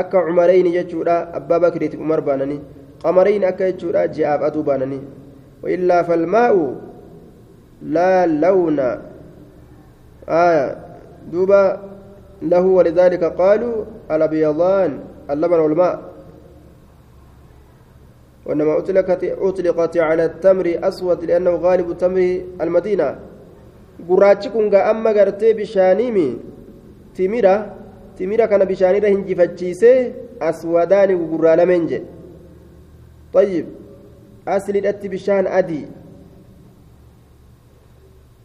akka 0.00 0.22
cumarayni 0.26 0.70
jechuudha 0.76 1.16
abbaa 1.38 1.58
bakriitiif 1.64 2.04
umar 2.06 2.20
baananii 2.28 2.60
qamarayni 3.02 3.48
akka 3.50 3.72
jechuudha 3.72 4.06
ji'aaf 4.14 4.46
aduu 4.48 4.62
baananii 4.68 5.02
وإلا 5.62 6.02
فالماء 6.02 6.74
لا 7.82 8.26
لون 8.26 8.80
آية 10.28 10.85
دوبا 11.32 11.80
له 12.42 12.60
ولذلك 12.60 13.24
قالوا 13.24 13.84
الأبيضان 14.10 14.90
اللبن 15.30 15.58
والماء 15.58 15.94
وإنما 18.46 18.78
أطلقت 18.78 19.24
أطلقت 19.24 19.96
على 19.98 20.24
التمر 20.24 20.66
أسود 20.82 21.24
لأنه 21.24 21.50
غالب 21.50 21.96
تمر 21.98 22.40
المدينة 22.60 23.18
kun 24.52 24.68
gaa 24.70 24.92
amma 24.92 25.14
gartee 25.16 25.54
bishaaniimi 25.56 26.38
timira 27.16 27.72
timira 28.16 28.44
kana 28.48 28.66
bishaanirra 28.68 29.08
hinjifachiisee 29.08 30.12
aswadaani 30.40 31.16
gugurraalameen 31.16 31.88
jedhe 31.88 32.16
طيب 33.32 33.66
أسلدت 34.48 35.06
بشان 35.06 35.46
أدي 35.46 35.86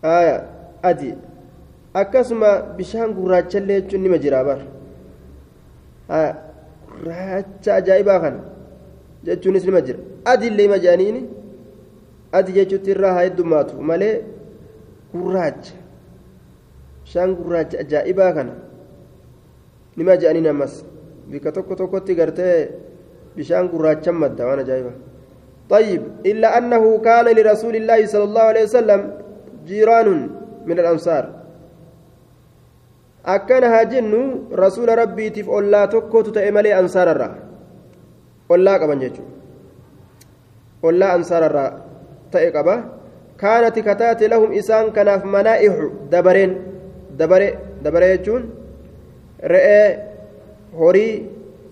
آية 0.05 0.49
أدي 0.83 1.15
akkasuma 1.93 2.75
bishaan 2.77 3.13
gurraachallee 3.13 3.81
jechuun 3.81 4.01
nima 4.03 4.17
jira 4.23 4.43
bar 4.43 4.59
gurraacha 6.91 7.75
ajaa'ibaa 7.79 8.19
kana 8.23 8.39
jechuunis 9.25 9.65
nima 9.65 9.81
jira 9.87 9.99
adiillee 10.31 10.65
ima 10.69 10.77
jedhaniini 10.83 11.21
adi 12.37 12.51
jechuutti 12.57 12.91
irraa 12.95 13.13
haa 13.15 13.25
heddummaatu 13.27 13.81
malee 13.89 14.15
gurraacha 15.13 15.75
bishaan 17.03 17.35
gurraacha 17.39 17.79
ajaa'ibaa 17.83 18.31
kana 18.37 18.53
nima 19.97 20.17
jedhaniin 20.21 20.49
ammas 20.53 20.73
bika 21.31 21.51
tokko 21.51 21.75
tokkotti 21.81 22.15
gartee 22.15 22.57
bishaan 23.35 23.71
gurraachan 23.73 24.15
madda 24.25 24.47
waan 24.49 24.59
ajaa'ibaa 24.65 24.97
طيب 25.71 26.01
إلا 26.25 26.57
أنه 26.57 26.83
كان 26.99 27.25
لرسول 27.37 27.75
الله 27.75 28.05
صلى 28.05 28.23
الله 28.23 28.41
عليه 28.41 28.63
وسلم 28.63 29.01
جيران 29.67 30.09
من 30.67 30.77
الأنصار 30.79 31.40
akkana 33.23 33.69
haa 33.69 33.85
jennu 33.85 34.19
rasuula 34.63 34.95
rabbiitiif 34.95 35.47
ollaa 35.47 35.87
tokkotu 35.87 36.31
ta'e 36.31 36.51
malee 36.51 36.73
ansaararra 36.73 37.27
ollaa 38.49 38.79
qaban 38.79 38.99
jechuudha 39.03 39.31
ollaa 40.83 41.13
ansaararraa 41.17 41.69
ta'e 42.31 42.51
qaba. 42.51 42.75
Kaanati 43.41 43.81
kataate 43.81 44.27
lahum 44.29 44.51
isaan 44.53 44.91
kanaaf 44.95 45.23
manaa'ihu 45.25 46.09
dabareen. 46.11 46.51
Dabare 47.19 47.47
dabare 47.83 48.07
jechuun 48.17 48.43
re'ee 49.53 49.87
horii 50.79 51.13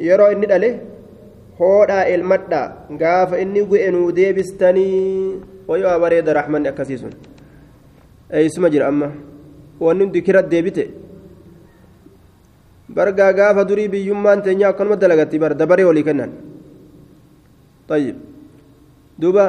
yeroo 0.08 0.30
inni 0.34 0.48
dhale 0.52 0.70
hoodhaa 1.60 2.04
elmadhaa 2.14 2.66
gaafa 3.02 3.40
inni 3.44 3.62
gu'e 3.70 3.92
nuu 3.96 4.12
deebistanii. 4.12 5.42
Wayoo 5.70 6.00
bareeda 6.04 6.34
raaxmanni 6.38 6.70
akkasii 6.72 6.98
sun. 6.98 7.14
Eeysuma 8.34 8.70
jira 8.74 8.88
amma. 8.88 9.12
Wanni 9.80 10.04
hundi 10.04 10.22
kira 10.22 10.42
deebite 10.42 10.84
bargaa 12.96 13.32
gaafa 13.40 13.64
durii 13.70 13.88
biyyummaan 13.94 14.42
teenya 14.46 14.68
akkanuma 14.72 14.96
dalagatti 15.04 15.38
bar 15.44 15.52
dabaree 15.62 15.86
walii 15.90 16.04
kennan 16.10 16.32
طيب 17.90 18.16
دوبا 19.22 19.46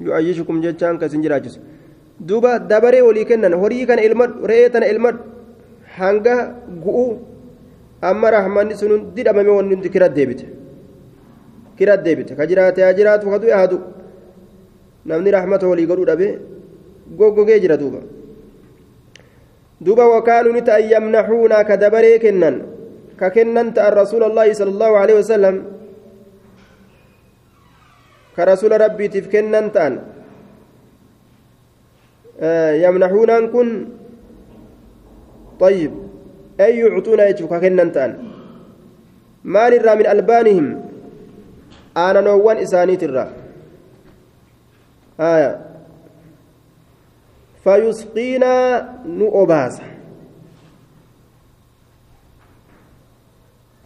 يعيشكم 0.00 0.56
جتان 0.64 0.94
كسن 1.00 1.20
جراجس 1.24 1.54
دوبا 2.20 2.68
دبري 2.70 3.00
ولي 3.08 3.24
كنن 3.24 3.54
هوري 3.60 3.88
كان 3.88 3.98
المد 3.98 4.30
ريتن 4.50 4.82
المد 4.92 5.16
hanga 5.98 6.36
gu'u 6.84 7.18
amma 8.08 8.28
rahmanni 8.36 8.74
sun 8.80 8.92
didhamame 9.16 9.50
wanni 9.56 9.74
hundi 9.74 9.88
kira 9.94 10.08
deebite 10.16 10.46
kira 11.78 11.96
deebite 11.96 12.32
ka 12.38 12.44
jiraate 12.50 12.80
haa 12.84 12.92
jiraatu 12.98 13.26
ka 13.32 13.38
du'e 13.42 13.54
haa 13.58 13.66
du'u 13.72 13.80
namni 15.08 15.30
rahmata 15.36 15.64
walii 15.70 15.86
godhuu 15.90 16.06
dhabe 16.10 16.28
goggogee 17.18 17.58
jira 17.64 17.76
duuba 17.82 18.00
yamnaxuunaa 20.90 21.64
ka 21.64 21.76
dabaree 21.76 22.18
kennan 22.18 22.66
ka 23.16 23.30
kennan 23.30 23.74
ta'an 23.74 23.92
rasuula 23.94 24.26
allaahi 24.30 24.54
sala 24.54 24.70
allahu 24.74 24.94
aleyhi 24.96 25.18
wasalam 25.22 25.56
ka 28.36 28.42
rasuula 28.44 28.78
rabbiitiif 28.78 29.28
kennan 29.30 29.70
ta'an 29.70 29.94
yamnaxuunaan 32.82 33.50
kun 33.54 33.98
طيب 35.58 35.92
أي 36.60 36.78
يعطون 36.78 37.20
كنن 37.58 37.92
مال 39.44 39.74
الرا 39.74 39.94
من 39.94 40.06
ألبانهم 40.06 40.66
أنا 41.96 42.20
نوان 42.20 42.56
إسانيت 42.56 43.02
الرا 43.02 43.26
آية 45.20 45.67
فيسقينا 47.68 48.54
نؤباس 49.06 49.80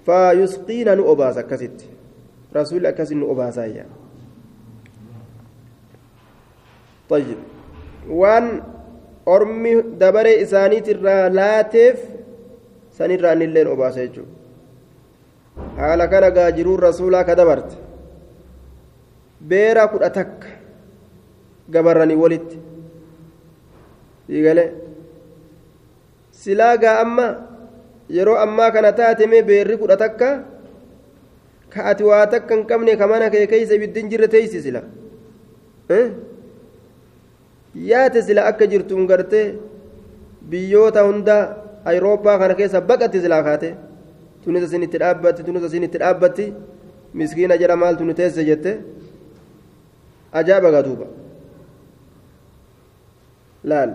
فيسقينا 0.07 0.95
نؤباس 0.95 1.39
كست 1.39 1.79
رسول 2.57 2.87
أكسن 2.87 3.17
نؤباس 3.17 3.61
طيب 7.11 7.39
وان 8.09 8.63
ormi 9.27 9.73
dabaree 9.99 10.41
isaaniitirraa 10.45 11.35
laateef 11.35 11.99
sanirraa 12.99 13.33
innilleen 13.37 13.69
obaasa 13.75 14.01
jechuudha 14.01 14.33
haala 15.77 16.09
kana 16.15 16.31
gaajiruun 16.39 16.83
rasuulaa 16.87 17.25
ka 17.29 17.37
dabarte 17.41 17.77
beera 19.53 19.87
kudha 19.93 20.11
takka 20.19 20.49
gabarranii 21.77 22.19
walitti 22.25 22.59
dhiigale 24.33 24.65
silaa 26.43 26.75
gaa 26.83 26.97
amma 27.05 27.27
yeroo 28.17 28.39
ammaa 28.45 28.71
kana 28.75 28.93
taatemee 29.01 29.43
beerri 29.51 29.77
kudha 29.83 29.97
takka 30.05 30.29
ka 31.75 31.81
ati 31.91 32.05
waa 32.11 32.25
takka 32.35 32.55
hin 32.57 32.65
qabne 32.71 32.97
ka 33.01 33.07
mana 33.13 33.31
kee 33.35 33.47
keeysa 33.53 33.75
ibiddin 33.79 34.11
jirre 34.13 34.29
teeysi 34.35 34.63
sila 34.67 34.83
yaate 37.91 38.21
sila 38.29 38.47
akka 38.51 38.67
jirtuun 38.73 39.07
gartee 39.11 39.47
biyyoota 40.51 41.03
hunda 41.09 41.37
ayirooppaa 41.91 42.37
kana 42.43 42.55
keessa 42.61 42.81
baqatti 42.91 43.21
silaa 43.25 43.43
kaate 43.49 43.69
tunis 44.45 44.65
asin 44.69 44.83
itti 44.87 44.99
dhaabbatti 45.03 45.43
tunis 45.47 45.65
asin 45.69 45.83
itti 45.89 45.99
dhaabbatti 46.03 46.47
miskiina 47.21 47.57
jedha 47.63 47.77
maaltu 47.83 48.05
nu 48.09 48.15
teesse 48.21 48.45
jette 48.51 48.73
ajaa'iba 50.41 50.71
gaatuuba 50.75 51.07
laal 53.71 53.91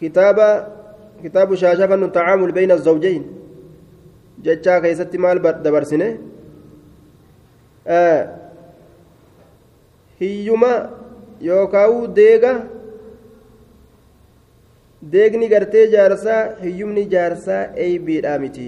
kitaaba 0.00 0.48
kitaabu 1.22 1.56
shaashafannu 1.62 2.08
tacaamul 2.16 2.52
bayna 2.58 2.74
azawjayn 2.80 3.24
jechaa 4.46 4.80
keessatti 4.84 5.18
maal 5.24 5.38
dabarsine 5.66 6.08
hiyyuma 10.20 10.72
yookaan 11.48 12.14
deega 12.18 12.52
deegni 15.12 15.48
gartee 15.52 15.86
jaarsaa 15.94 16.40
hiyyumni 16.64 17.04
jaarsaa 17.14 17.62
eeybiidhaa 17.84 18.38
miti 18.44 18.66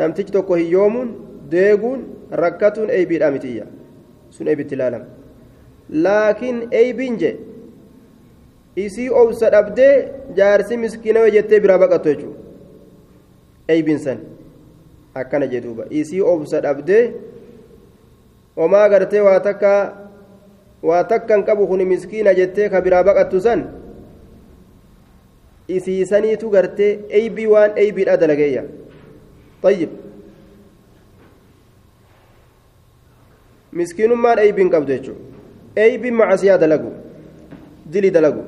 namtichi 0.00 0.32
tokko 0.36 0.54
hiyyoomuun 0.62 1.10
deeguun 1.54 2.00
rakkatuun 2.42 2.90
eeybiidhaa 2.96 3.30
mitiyya 3.36 3.66
sun 4.36 4.48
eebitti 4.52 4.74
ilaalama 4.74 5.06
laakiin 6.06 6.58
eeybiin 6.80 7.18
je 7.22 7.30
isii 8.76 9.08
obsa 9.10 9.50
dhabdee 9.50 10.08
jaarsi 10.36 10.76
miskiinawe 10.76 11.30
jettee 11.30 11.60
biraa 11.60 11.78
baqattu 11.78 12.08
jechuudha 12.08 12.38
eeybiin 13.68 13.98
san 13.98 14.18
akkana 15.14 15.46
jedhuuba 15.46 15.84
isii 15.90 16.20
obsa 16.34 16.60
dhabdee 16.60 17.04
homaa 18.56 18.88
gartee 18.88 19.20
waa 19.28 19.40
takkaa 19.40 19.80
waa 20.82 21.04
takkan 21.04 21.44
qabu 21.44 21.66
kun 21.66 21.84
miskiina 21.94 22.34
jettee 22.34 22.68
ka 22.68 22.80
biraa 22.80 23.02
baqattu 23.04 23.40
san 23.40 23.66
isiisaniitu 25.68 26.50
gartee 26.50 26.92
eybii 27.20 27.46
waan 27.46 27.70
eybiidha 27.76 28.16
dalageeyya 28.16 28.64
طيب 29.62 29.88
miskiinummaan 33.72 34.38
eybiin 34.38 34.70
qabdu 34.70 34.92
jechuudha 34.92 35.20
eybiin 35.76 36.14
macasiyaa 36.14 36.58
dalagu 36.60 36.90
dili 37.92 38.10
dalagu 38.14 38.42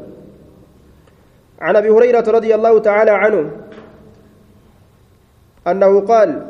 عن 1.60 1.76
أبي 1.76 1.90
هريرة 1.90 2.24
رضي 2.30 2.54
الله 2.54 2.78
تعالى 2.78 3.10
عنه 3.10 3.50
أنه 5.66 6.00
قال 6.00 6.46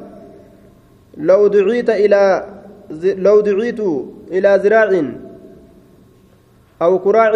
لو 1.17 1.47
دعيت 1.47 1.91
إلى 1.91 2.47
لو 3.01 3.41
دعيت 3.41 3.81
إلى 4.31 4.59
زراع 4.59 5.03
أو 6.83 6.99
كراع 6.99 7.33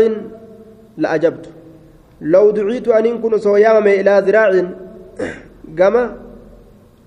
لأجبت. 0.96 1.46
لو 2.20 2.50
دعيت 2.50 2.88
أن 2.88 3.22
كن 3.22 3.38
سويام 3.38 3.87
إلى 3.87 4.22
ذراع 4.26 4.50
جما 5.68 6.16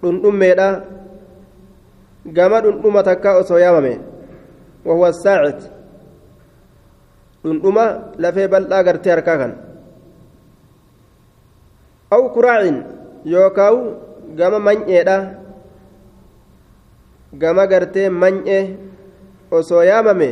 دندميدا 0.03 0.85
جما 2.25 2.59
دندم 2.59 3.01
تكا 3.01 3.41
سويام 3.41 4.01
وهو 4.85 5.07
الساعد. 5.07 5.59
دندم 7.45 7.77
لفي 8.17 8.47
بلدا 8.47 8.81
غرتي 8.81 9.13
أركاكن. 9.13 9.70
أو 12.13 12.29
كراع 12.35 12.59
يوكاو 13.25 13.75
جما 14.37 14.59
منيدا 14.59 15.17
جما 17.33 17.63
غرتي 17.65 18.09
منيه 18.09 18.77
osoo 19.51 19.83
yaamame 19.83 20.29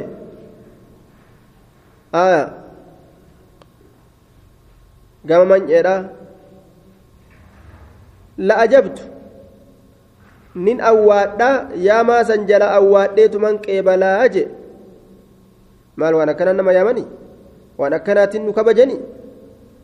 aya 2.15 2.43
gama 5.27 5.45
manceedha 5.45 5.95
la 8.37 8.57
ajabtu 8.63 9.03
nin 10.55 10.79
awwaadha 10.91 11.49
yaamaa 11.87 12.23
san 12.29 12.45
jala 12.49 12.71
awwaadheetuman 12.79 13.59
qeebalaa 13.65 14.27
je 14.35 14.43
maal 15.99 16.15
waan 16.19 16.31
akkana 16.33 16.53
nama 16.55 16.71
yaamani 16.77 17.03
waan 17.77 17.93
akkanaatiin 17.99 18.45
nu 18.47 18.53
kabajani 18.55 18.95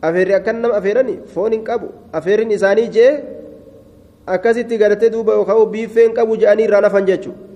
afeerri 0.02 0.34
akkan 0.34 0.60
nama 0.60 0.74
afeerani 0.80 1.18
foon 1.34 1.52
hin 1.52 1.64
qabu 1.64 1.88
afeerrin 2.12 2.50
isaanii 2.50 2.88
jee 2.96 3.12
akkasitti 4.26 4.78
gartee 4.78 5.10
duuba 5.10 5.32
yookaan 5.38 5.66
biiffeen 5.74 6.14
qabu 6.14 6.36
je'anii 6.42 6.64
irraa 6.68 6.80
nafan 6.86 7.06
jechuudha 7.10 7.46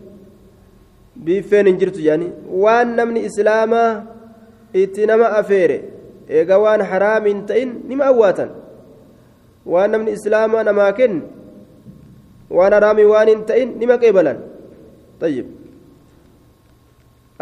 biiffeen 1.25 1.67
hin 1.67 1.79
jirtu 1.81 2.01
je'anii 2.07 2.33
waan 2.65 2.97
namni 3.01 3.25
islaamaa 3.29 3.91
itti 4.83 5.07
nama 5.11 5.31
afeere 5.41 5.79
eega 6.39 6.59
waan 6.65 6.83
haraam 6.93 7.27
hin 7.31 7.45
ta'in 7.51 7.75
nima 7.91 8.05
awwaatan 8.13 8.51
waan 9.75 9.91
namni 9.97 10.17
islaamaa 10.19 10.65
namaa 10.71 10.93
kenne 11.01 11.23
waan 12.59 12.73
haraamii 12.79 13.09
waan 13.13 13.29
hin 13.33 13.43
ta'in 13.51 13.75
nima 13.83 13.99
qeebalan 14.05 14.39
tayyib 15.21 15.47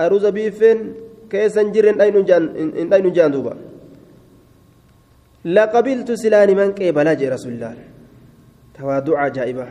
aruuza 0.04 0.32
biiffeen 0.38 0.84
keessa 1.32 1.60
hin 1.60 1.72
jirre 1.76 1.94
hin 1.94 2.90
dhaynu 2.90 3.10
jaan 3.18 3.32
duuba 3.36 3.56
laqabiltu 5.44 6.16
silaa 6.16 6.46
niman 6.46 6.72
qeebalaa 6.78 7.14
jee 7.20 7.30
rasuulillah 7.36 7.74
tawaaduca 8.78 9.20
ajaa'iba 9.28 9.68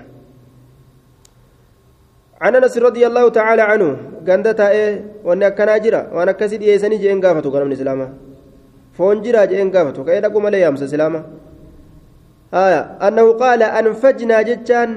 عن 2.38 2.56
انس 2.56 2.78
رضي 2.78 3.02
الله 3.10 3.26
تعالى 3.30 3.62
عنه 3.62 3.90
غندتا 4.28 4.70
إيه 4.70 4.92
وان 5.26 5.42
كان 5.58 5.82
جرا 5.82 6.02
وأنا 6.14 6.32
كسيد 6.38 6.62
يسني 6.62 6.98
جين 7.02 7.18
غافتو 7.26 7.50
كلام 7.50 7.68
الاسلام 7.74 8.02
فون 8.98 9.18
جرا 9.26 9.46
جين 9.50 9.74
غافتو 9.74 10.06
كاي 10.06 10.22
دقو 10.22 10.38
ملي 10.46 10.60
يامس 10.62 10.82
الاسلام 10.86 11.14
آية 12.54 12.82
أنه 13.08 13.26
قال 13.42 13.62
أنفجنا 13.64 14.38
جتان 14.50 14.90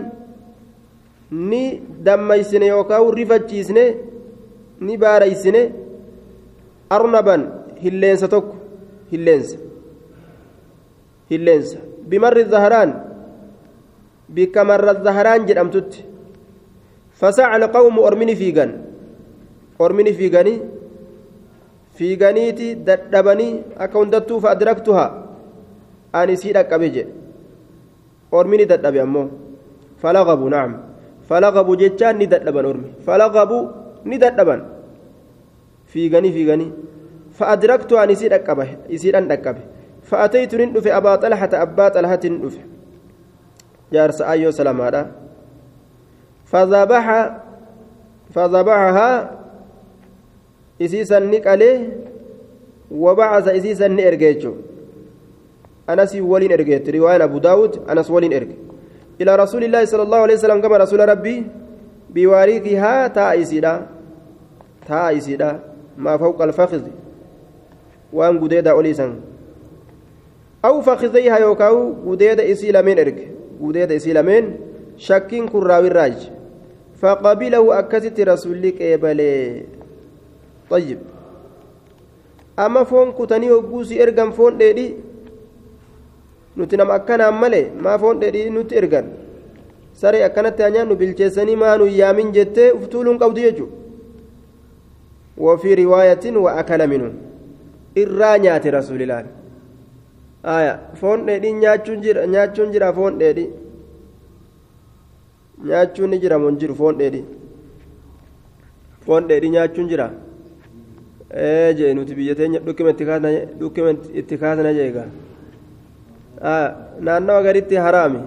ni 1.30 1.80
dammaysine 2.04 2.66
yookaan 2.66 3.12
rifachiisne 3.14 3.84
ni 4.80 4.96
baaraysine 5.02 5.62
arnaban 6.96 7.42
hilleensa 7.82 8.28
tokko 8.28 8.56
hilleensa 9.12 9.56
hilleensa 11.30 11.78
bimarri 12.10 12.44
zaharaan 12.52 12.90
bikka 14.28 14.64
marra 14.64 14.94
zaharaan 15.06 15.46
jedhamtutti 15.48 16.10
فسعى 17.20 17.56
القوم 17.56 17.96
أرمني 18.08 18.34
فيغان 18.40 18.70
أرمني 19.80 20.12
فيغاني 20.18 20.54
فيغانيتي 21.96 22.68
ددبني 22.88 23.48
أكوندتو 23.84 24.34
فأدركتها 24.40 25.06
أني 26.16 26.34
سيدك 26.40 26.72
أبيجي 26.72 27.04
أرمني 28.34 28.64
ددبي 28.64 29.02
أمو 29.02 29.24
فلغبوا 30.00 30.50
نعم 30.56 30.72
فلغبوا 31.28 31.76
جتان 31.80 32.14
نددبن 32.22 32.64
أرمي 32.70 32.90
فلغبوا 33.06 33.62
نددبن 34.10 34.60
فيغاني 35.92 36.30
فيغاني 36.36 36.68
فأدركت 37.36 37.92
أن 37.92 38.10
يسير 38.10 38.34
أكبه 38.34 38.68
يسير 38.94 39.18
أن 39.18 39.28
أكبه 39.36 39.64
فأتيت 40.02 40.54
ندف 40.54 40.86
أبا 40.86 41.16
طلحة 41.16 41.50
أبا 41.52 41.88
طلحة 41.88 42.20
ندف 42.24 42.58
جارس 43.92 44.22
أيو 44.22 44.50
سلام 44.50 44.80
هذا 44.80 45.10
فذبح 46.44 47.06
فذبحها 48.34 49.10
إسيسا 50.82 51.18
نقله 51.18 51.88
وبعث 52.90 53.48
إسيسا 53.48 53.88
نرجيتشو 53.88 54.54
أنس 55.90 56.16
ولين 56.16 56.52
إرجيت 56.52 56.90
رواية 56.90 57.24
أبو 57.24 57.38
داود 57.38 57.72
أنس 57.90 58.10
ولين 58.10 58.32
إرجي 58.32 58.56
إلى 59.20 59.36
رسول 59.36 59.64
الله 59.64 59.84
صلى 59.84 60.02
الله 60.02 60.18
عليه 60.18 60.34
وسلم 60.34 60.60
كما 60.60 60.76
رسول 60.76 61.08
ربي 61.08 61.46
بوارثها 62.10 63.08
تائسيدا 63.08 63.86
تائسيدا 64.88 65.50
ما 65.98 66.16
فوق 66.16 66.42
الفخذ. 66.42 66.82
وان 68.12 68.38
قديدا 68.40 68.70
أوليسا 68.70 69.20
أو 70.64 70.80
فخذيها 70.82 71.38
يوكاو 71.38 71.94
قديدا 72.06 72.52
إسي 72.52 72.72
لمن 72.72 72.98
إرجي 72.98 73.26
قديدا 73.62 73.96
إسي 73.96 74.12
لمن 74.12 74.54
شكين 74.96 75.48
كراوي 75.48 75.88
الراج 75.88 76.30
فقبله 77.00 77.78
أكست 77.78 78.20
رسولك 78.20 78.82
إبلي 78.82 79.62
طيب 80.70 80.98
أما 82.58 82.84
فون 82.84 83.12
كتني 83.12 83.50
وقوسي 83.50 84.02
إرقم 84.02 84.30
فون 84.30 84.58
ديدي 84.58 84.94
foon 87.98 88.20
dheedhii 88.20 88.50
nutti 88.50 88.76
ergan 88.80 89.06
saree 90.00 90.24
akkanatti 90.28 90.62
hanyaan 90.62 90.88
nu 90.88 90.96
bilcheessanii 91.00 91.56
maa 91.56 91.76
nu 91.78 91.86
yaamin 91.86 92.32
jettee 92.36 92.70
uftuuluun 92.78 93.18
qabdu 93.22 93.40
jechuudha 93.40 93.76
wafii 95.46 95.74
riwaayatiin 95.82 96.36
wa 96.36 96.52
akala 96.62 96.86
minu 96.86 97.12
irraa 98.02 98.38
nyaate 98.38 98.70
rasuulilaan 98.70 99.26
aya 99.26 99.39
foon 101.00 101.26
dheedhii 101.26 101.52
nyaachuun 101.62 102.00
jira 102.04 102.26
nyaachuun 102.26 102.72
jira 102.72 102.92
foon 102.98 103.18
dheedhii 103.20 103.50
nyaachuun 105.68 106.10
ni 106.10 106.18
jira 106.22 106.38
mun 106.38 106.56
jiru 106.60 106.74
foon 106.74 106.94
dheedhii 107.00 107.24
foon 109.06 109.28
dheedhii 109.28 109.50
nyaachuun 109.56 109.88
jira 109.88 110.06
ee 111.32 111.74
jee 111.78 111.94
nuti 111.94 112.14
biyya 112.18 112.34
teenya 112.34 112.60
dhukkima 112.64 112.90
itti 114.20 114.36
kaasna 114.42 114.72
jeegaa 114.78 115.08
naannawa 117.06 117.42
garitti 117.46 117.74
haraami 117.84 118.20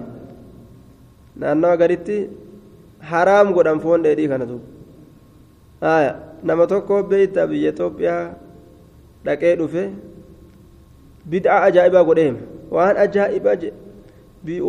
naannawa 1.42 1.78
garitti 1.82 2.18
haraam 3.12 3.54
godhan 3.58 3.80
foon 3.86 4.04
dheedhii 4.06 4.28
kana 4.32 4.46
duuba 4.46 4.66
haya 5.82 6.14
nama 6.44 6.68
tokko 6.68 7.04
beeyta 7.12 7.48
biyya 7.52 7.72
Itoophiyaa 7.74 8.24
dhaqee 9.26 9.56
dhufe 9.60 9.84
bid'aa 11.32 11.62
ajaa'ibaa 11.70 12.04
godheem 12.10 12.38
waan 12.72 12.98
ajaa'ibaa 13.06 13.56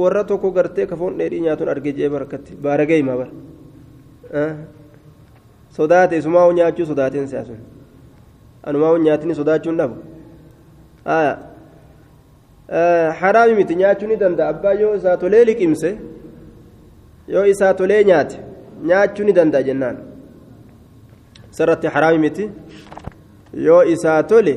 warra 0.00 0.24
tokko 0.24 0.50
gartee 0.50 0.86
ka 0.86 0.96
foon 0.96 1.18
dheedhii 1.18 1.40
nyaatuun 1.46 1.68
argee 1.68 1.92
jee 1.98 2.08
barakatti 2.08 2.56
baaragee 2.66 2.96
himaa 3.02 3.16
bara 3.20 3.32
sodaate 5.76 6.16
isumaa 6.22 6.52
nyaachuu 6.58 6.86
sodaateen 6.86 7.28
siyaasun 7.28 7.58
anumaa 8.62 8.98
nyaatini 9.06 9.34
sodaachuun 9.40 9.76
dhabu 9.76 9.96
haraami 13.20 13.54
miti 13.60 13.74
nyaachuu 13.82 14.08
ni 14.08 14.16
danda'a 14.16 14.48
abbaa 14.54 14.72
yoo 14.82 14.94
isaa 15.00 15.16
tolee 15.16 15.44
liqimse 15.50 15.90
yoo 17.28 17.44
isaa 17.54 17.74
tolee 17.80 18.04
nyaate 18.10 18.38
nyaachuu 18.90 19.24
ni 19.26 19.32
danda'a 19.38 19.62
jennaan 19.68 19.96
sarratti 21.50 21.86
haraami 21.96 22.18
miti 22.26 22.50
yoo 23.66 23.82
isaa 23.94 24.22
tole 24.22 24.54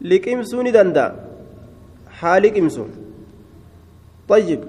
liqimsuu 0.00 0.62
ni 0.62 0.72
danda'a 0.72 1.14
haa 2.20 2.38
liqimsu 2.40 2.86
طيب. 4.28 4.60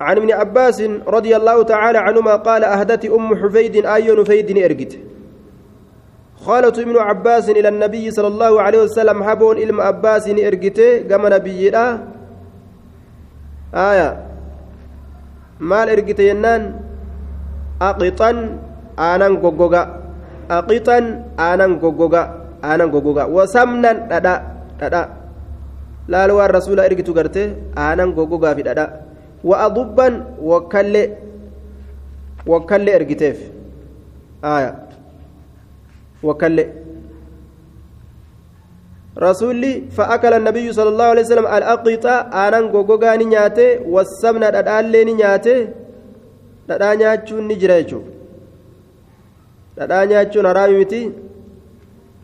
عن 0.00 0.16
ابن 0.16 0.30
عباس 0.32 0.82
رضي 1.06 1.36
الله 1.36 1.62
تعالى 1.62 1.98
عنهما 1.98 2.36
قال 2.36 2.64
أهدت 2.64 3.04
أم 3.10 3.34
حفيد 3.34 3.86
آي 3.86 4.06
نفيد 4.14 4.58
إرجت. 4.58 4.98
خالة 6.46 6.76
ابن 6.86 6.96
عباس 6.96 7.50
إلى 7.50 7.68
النبي 7.68 8.10
صلى 8.10 8.26
الله 8.26 8.62
عليه 8.62 8.80
وسلم 8.82 9.22
هبون 9.22 9.56
إلم 9.58 9.80
عباس 9.80 10.28
إرجته 10.28 10.98
كما 11.10 11.28
نبي 11.28 11.74
آية. 13.74 14.26
maal 15.60 15.88
ergite 15.88 16.20
jennaan 16.20 16.76
aqixan 17.80 18.60
aanan 18.96 19.40
goggoga 19.40 20.05
aqixan 20.58 21.04
aanan 21.46 21.72
goggoga 21.82 22.22
aanan 22.62 22.88
goggoga 22.94 23.24
wasamnan 23.36 23.96
dhadha 24.10 24.34
dhadha 24.80 25.02
laal 26.12 26.30
waan 26.38 26.50
rasuula 26.58 26.86
ergitu 26.88 27.12
garte 27.18 27.42
aanan 27.84 28.10
goggogaa 28.18 28.54
fi 28.58 28.62
dhadha 28.68 28.86
wa 29.48 29.56
adubban 29.66 30.14
wakkalle 30.50 31.02
wakkalle 32.52 32.90
ergiteef 32.98 33.38
aya 34.54 34.70
wakkalle 36.28 36.64
rasuulli 39.26 39.72
fa'akala 39.96 40.38
nabiyyu 40.48 40.74
sala 40.76 40.90
allahu 40.94 41.10
alaihi 41.14 41.26
wasallam 41.26 41.48
al-aqixa 41.58 42.14
aanan 42.42 42.68
goggogaa 42.74 43.16
ni 43.20 43.24
nyaate 43.34 43.66
wassamna 43.94 44.50
dhadhaallee 44.56 45.04
ni 45.08 45.14
nyaate 45.22 45.54
dhadhaa 46.68 46.94
nyaachuun 47.02 47.44
ni 47.48 47.56
jira 47.62 47.78
jechuudha 47.82 48.15
dhadhaa 49.76 50.06
nyaachuun 50.12 50.46
haraami 50.50 50.76
miti 50.82 51.00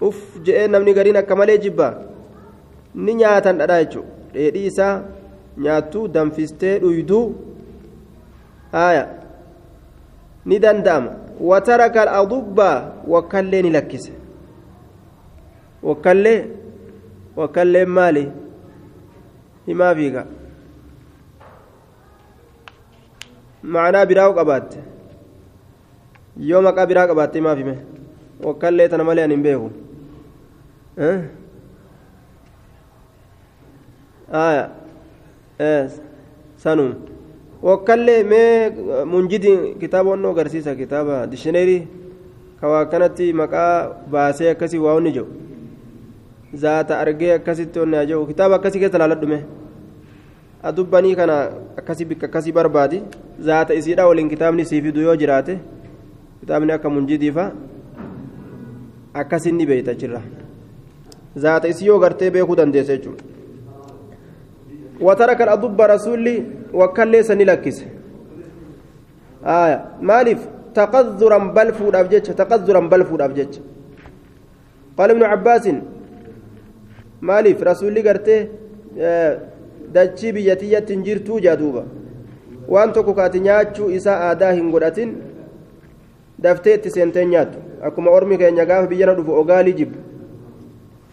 uf 0.09 0.19
je'ee 0.47 0.69
namni 0.75 0.95
gariin 0.99 1.17
akka 1.23 1.37
malee 1.41 1.59
jibba 1.65 1.89
ni 2.95 3.15
nyaatan 3.21 3.59
dhadhaa 3.61 3.83
jechuudha 3.85 4.09
dheedhii 4.35 4.67
isaa 4.73 4.95
nyaattuu 5.65 6.09
danfistee 6.15 6.79
dhuyduu 6.85 7.25
haaya 8.73 9.05
ni 10.47 10.59
danda'ama 10.65 11.13
wataraka 11.51 12.03
al-adubba 12.03 12.69
wakkallee 13.15 13.63
ni 13.63 13.71
lakkise 13.77 14.13
wakkallee 15.89 16.39
wakkalleen 17.37 17.89
maali 17.99 18.25
himaa 19.67 19.95
fiiga 19.95 20.25
macnaa 23.75 24.07
biraa 24.07 24.33
qabaatte 24.39 24.79
yoo 26.37 26.63
maqaa 26.63 26.87
biraa 26.87 27.07
qabaatte 27.07 27.39
himaaf 27.39 27.59
hime 27.59 27.75
wakkallee 28.45 28.89
tana 28.89 29.05
malee 29.05 29.25
ani 29.25 29.35
hin 29.35 29.43
beeku 29.43 29.71
sanum 36.65 36.95
wakkallee 37.63 38.23
mee 38.25 38.71
munjidi 39.15 39.53
kitaaba 39.81 40.11
onnoo 40.17 40.33
agarsiisa 40.35 40.75
kitaaba 40.75 41.27
dishineerii 41.27 41.83
kawaa 42.61 42.85
kanatti 42.95 43.33
maqaa 43.33 43.91
baasee 44.15 44.51
akkasii 44.55 44.79
waa 44.87 44.95
onni 45.01 45.13
jiru 45.13 45.27
zaata 46.65 46.99
argee 47.05 47.35
akkasitti 47.35 47.81
onni 47.85 47.97
aja'u 47.97 48.27
kitaaba 48.31 48.55
akkasii 48.61 48.81
keessa 48.85 48.99
laaladhume 49.03 49.39
adubbanii 50.71 51.15
kana 51.21 51.37
akkasii 51.83 52.05
bikka 52.15 52.27
akkasii 52.27 52.53
barbaadi 52.59 53.03
zaata 53.51 53.75
isiidha 53.75 54.07
waliin 54.09 54.29
kitaabni 54.35 54.65
sii 54.65 54.83
fidu 54.83 55.01
yoo 55.07 55.17
jiraate 55.23 55.59
kitaabni 56.43 56.73
akka 56.73 56.91
munjidiifa 56.91 57.53
akkasinni 59.15 59.67
beeyta 59.67 59.95
jirra 59.95 60.23
zaata 61.37 61.69
isi 61.69 61.87
yoo 61.87 61.99
gartee 61.99 62.31
beekuu 62.31 62.57
dandeessa 62.57 62.97
jechuudha. 62.97 63.25
Wataraka 65.01 65.53
adubba 65.53 65.87
rasuulli 65.87 66.45
wakkalleessa 66.73 67.35
ni 67.35 67.45
lakkise. 67.45 67.87
Maaliif? 70.01 70.39
Taqazuran 70.75 71.53
balfuudhaaf 71.55 72.09
jecha 72.11 72.35
bal 72.35 72.89
balfuudhaaf 72.89 73.35
jecha. 73.35 73.61
Qaala 74.97 75.13
ibnu 75.13 75.25
cabbaasin 75.25 75.81
maaliif 77.21 77.61
rasuulli 77.63 78.03
gartee 78.03 78.49
e, 78.99 79.37
dachii 79.93 80.33
biyyatiyyatti 80.33 80.93
hin 80.93 81.05
jirtuu 81.05 81.41
jaa 81.41 81.57
duuba? 81.57 81.85
Waan 82.69 82.93
tokko 82.93 83.15
kaati 83.15 83.41
nyaachuu 83.41 83.91
isaa 83.91 84.17
aadaa 84.29 84.53
hin 84.53 84.71
godhatin 84.71 85.17
daftee 86.43 86.75
itti 86.75 86.91
seentee 86.91 87.25
nyaattu. 87.27 87.59
Akkuma 87.83 88.11
ormi 88.11 88.39
keenya 88.39 88.65
gaafa 88.65 88.87
biyyana 88.91 89.15
dhufu 89.15 89.33
ogaalii 89.43 89.73
jibbu. 89.81 89.99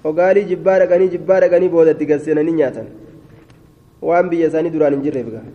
Ogaalii 0.04 0.46
jibbaa 0.52 0.80
dhaqanii 0.80 1.10
jibbaa 1.16 1.40
dhaqanii 1.42 1.70
boodatti 1.70 2.06
gasseenanii 2.06 2.58
nyaatan. 2.60 2.88
Waan 4.02 4.30
biyya 4.30 4.48
isaanii 4.48 4.74
duraan 4.76 4.94
hin 4.94 5.04
jirreef 5.08 5.32
gaa. 5.32 5.48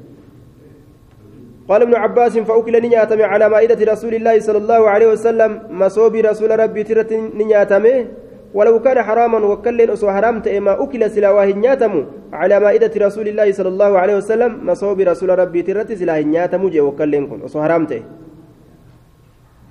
قال 1.68 1.82
ابن 1.82 1.94
عباس 1.94 2.38
فأكل 2.38 2.82
نياتم 2.82 3.22
على 3.22 3.48
مائدة 3.48 3.92
رسول 3.92 4.14
الله 4.14 4.40
صلى 4.40 4.58
الله 4.58 4.88
عليه 4.88 5.06
وسلم 5.06 5.50
مصوبي 5.70 6.20
رسول 6.20 6.50
ربي 6.60 6.82
ترت 6.82 7.12
نياتمه 7.12 8.06
ولو 8.54 8.80
كان 8.84 9.02
حراما 9.02 9.38
وكلن 9.38 9.90
أسو 9.90 10.10
حرامت 10.10 10.48
إما 10.48 10.72
أكل 10.82 11.10
سلاواه 11.10 11.46
نياتم 11.46 11.92
على 12.32 12.60
مائدة 12.60 12.92
رسول 13.06 13.28
الله 13.28 13.52
صلى 13.52 13.68
الله 13.68 13.98
عليه 13.98 14.16
وسلم 14.16 14.50
مصوبي 14.68 15.04
رسول 15.04 15.38
ربي 15.38 15.62
ترت 15.62 15.92
سلاه 15.92 16.20
نياتم 16.20 16.68
جي 16.68 16.80
وكلن 16.80 17.26
كن 17.26 17.38
أسو 17.48 17.62
حرامت 17.64 17.92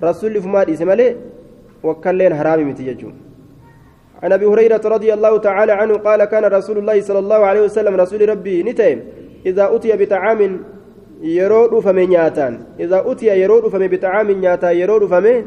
رسول 0.02 0.42
فماد 0.42 0.70
اسمه 0.70 1.14
وكلن 1.82 2.34
حرامي 2.34 2.64
متيجون 2.64 3.14
عن 4.22 4.32
ابي 4.32 4.46
هريره 4.46 4.80
رضي 4.84 5.14
الله 5.14 5.38
تعالى 5.38 5.72
عنه 5.72 5.94
قال 5.94 6.24
كان 6.24 6.44
رسول 6.44 6.78
الله 6.78 7.00
صلى 7.00 7.18
الله 7.18 7.36
عليه 7.36 7.60
وسلم 7.60 7.94
رسول 7.96 8.28
ربي 8.28 8.62
نتيم 8.62 9.00
اذا 9.46 9.76
اتي 9.76 9.96
بطعام 9.96 10.40
yeroo 11.24 11.68
dhufame 11.68 12.06
nyaataan 12.06 12.58
idaa 12.78 13.02
utiya 13.02 13.34
yeroo 13.34 13.60
dhufame 13.60 13.88
bixaamin 13.88 14.38
nyaataa 14.44 14.70
yeroo 14.70 14.98
dhufame 15.00 15.44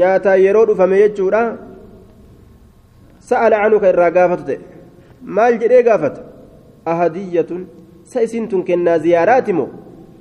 nyaataa 0.00 0.36
yeroo 0.36 0.66
dhufame 0.66 0.98
jechuudha 1.02 1.42
sa'ala 3.18 3.62
canhu 3.62 3.80
ka 3.80 3.88
irraa 3.88 4.10
gaafatu 4.10 4.44
ta'e 4.48 4.58
maal 5.22 5.58
jedhee 5.62 5.82
gaafata 5.82 6.20
ahadiyyatun 6.84 7.66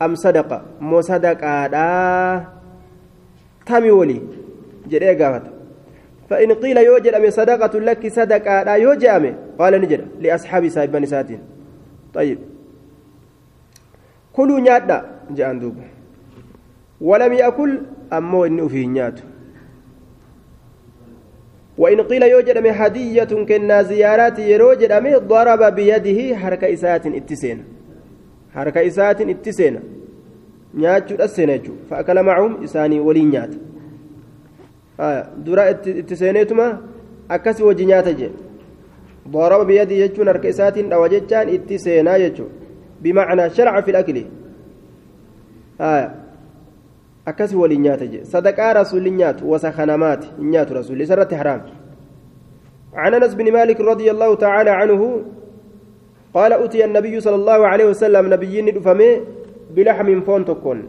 am 0.05 0.15
sadaqa 0.25 0.57
moo 0.89 1.01
sadaqaadhaa 1.01 2.35
tami 3.65 3.91
walii 4.01 4.21
jedhee 4.91 5.15
gaafata. 5.15 5.61
فإن 6.31 6.51
قيل 6.63 6.77
يوجد 6.77 7.29
صدقة 7.29 7.79
لك 7.79 8.07
صدقة 8.07 8.63
لا 8.63 8.75
يوجد 8.75 9.35
قال 9.59 9.73
نجد 9.81 10.01
لأصحاب 10.19 10.67
سايب 10.67 10.91
بني 10.91 11.05
ساتين 11.05 11.39
طيب 12.13 12.39
كلوا 14.33 14.59
نيادا 14.59 14.97
جاء 15.37 15.53
دوب 15.57 15.75
ولم 17.01 17.33
يأكل 17.33 17.71
أمو 18.13 18.45
إنه 18.45 18.67
فيه 18.67 18.87
نيات 18.87 19.19
وإن 21.77 22.01
قيل 22.01 22.23
يوجد 22.23 22.57
من 22.57 22.69
هدية 22.69 23.31
كنا 23.49 23.83
زيارات 23.83 24.39
يروجد 24.39 24.91
ضرب 25.27 25.75
بيده 25.75 26.37
حركة 26.37 26.73
إسات 26.73 27.05
اتسين 27.05 27.63
حركة 28.55 28.87
إسات 28.87 29.21
اتسين 29.21 29.79
نياتشو 30.73 31.15
السنة 31.15 31.63
فأكل 31.89 32.23
معهم 32.23 32.63
إساني 32.63 32.99
ولي 32.99 33.23
نيات 33.23 33.53
آه 34.99 35.27
درا 35.45 35.69
اتسينيتما 35.69 36.81
أكسي 37.31 37.63
وجي 37.63 37.85
نيات 37.85 38.07
جي 38.07 38.29
ضرب 39.27 39.67
بيده 39.67 39.95
يجون 39.95 40.27
أركيسات 40.27 40.77
أو 40.77 41.07
جتان 41.07 41.49
اتسينا 41.49 42.15
يجو 42.15 42.45
بمعنى 43.01 43.49
شرع 43.49 43.81
في 43.81 43.91
الأكل 43.91 44.25
آية 45.81 46.15
أكس 47.27 47.53
ولي 47.53 47.77
نيات 47.77 48.25
صدقاء 48.27 48.77
رسول 48.81 49.09
نيات 49.09 49.43
وسخنمات 49.43 50.25
نيات 50.39 50.71
رسول 50.71 51.07
سرت 51.07 51.33
حرام 51.33 51.61
عن 52.93 53.13
أنس 53.13 53.33
بن 53.33 53.53
مالك 53.53 53.81
رضي 53.81 54.11
الله 54.11 54.35
تعالى 54.35 54.69
عنه 54.69 55.21
قال 56.33 56.53
أتي 56.53 56.85
النبي 56.85 57.19
صلى 57.19 57.35
الله 57.35 57.67
عليه 57.67 57.85
وسلم 57.85 58.33
نبيين 58.33 58.65
دفمه 58.73 59.11
بلحم 59.75 60.21
فون 60.21 60.45
تكون. 60.45 60.79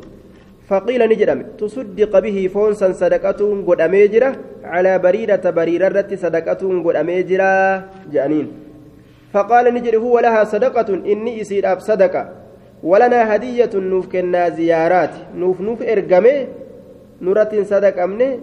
فقيل 0.68 1.08
نجرم 1.08 1.58
تصدق 1.58 2.18
به 2.18 2.50
فونسا 2.54 2.92
صدقة 2.92 3.40
قد 3.66 3.80
أميجرة 3.80 4.36
على 4.64 4.98
بريرة 4.98 5.88
رت 5.88 6.14
صدقة 6.14 6.62
قد 6.84 6.96
أميجرة 6.96 7.50
جانين. 8.12 8.46
فقال 9.32 9.74
نجري 9.74 9.96
هو 9.96 10.18
لها 10.18 10.44
صدقة 10.44 10.88
إني 10.94 11.40
إسير 11.40 11.72
أب 11.72 11.80
صدقة. 11.80 12.22
ولنا 12.82 13.34
هدية 13.34 13.70
نوف 13.74 14.06
كنا 14.12 14.48
زيارات. 14.48 15.34
نوف 15.36 15.60
نوف 15.60 15.82
إرقمي 15.82 16.46
نورة 17.22 17.52
صدقة 17.62 18.04
أمني 18.04 18.40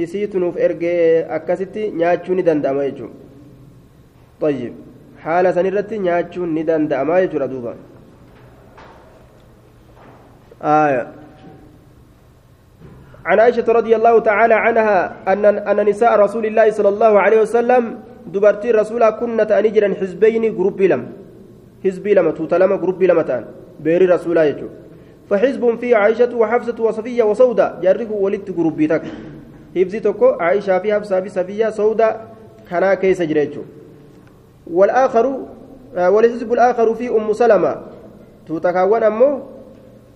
إسيت 0.00 0.36
نوف 0.36 0.58
إرقي 0.58 1.20
أكستي 1.36 1.90
نياتشوني 1.90 2.42
دندأما 2.42 2.84
يجو 2.84 3.08
طيب. 4.40 4.85
حالة 5.26 5.50
سنرتي 5.56 5.98
نياتشوني 5.98 6.62
دندأما 6.62 7.14
يجو 7.20 7.38
ردوبا 7.42 7.74
آية. 10.62 11.04
عن 13.28 13.38
عائشة 13.40 13.68
رضي 13.78 13.96
الله 13.96 14.14
تعالى 14.18 14.54
عنها 14.54 14.98
أن 15.32 15.44
أن 15.44 15.78
نساء 15.88 16.12
رسول 16.24 16.46
الله 16.46 16.70
صلى 16.70 16.88
الله 16.88 17.12
عليه 17.20 17.40
وسلم 17.42 17.82
دبرتي 18.26 18.70
رسول 18.70 19.02
كنا 19.10 19.44
تأنجرا 19.44 19.88
حزبين 20.00 20.44
جروب 20.56 20.82
لم. 20.82 21.02
حزبي 21.84 22.14
لما 22.14 22.30
توتلما 22.30 22.76
جروب 22.76 23.02
لما 23.02 23.22
تان. 23.22 23.44
بيري 23.80 24.06
رسول 24.06 24.36
يجو 24.36 24.68
فحزب 25.30 25.62
في 25.80 25.94
عائشة 25.94 26.32
وحفصة 26.36 26.78
وصفية 26.82 27.22
وسودة. 27.22 27.66
جره 27.82 28.10
ولدت 28.12 28.50
جروب 28.50 28.78
تك. 28.86 29.02
حفظي 29.76 30.00
تكو 30.00 30.28
عائشة 30.40 30.78
في 30.78 30.94
حفصة 30.94 31.20
في 31.20 31.28
صفية 31.28 31.70
سودة. 31.70 32.16
كنا 32.70 32.94
كيس 32.94 33.22
جريجو. 33.22 33.62
والآخر 34.70 35.38
والحزب 35.96 36.52
الآخر 36.52 36.94
في 36.94 37.08
أم 37.08 37.32
سلمة. 37.32 37.76
توتكاون 38.46 39.02
أمه 39.02 39.42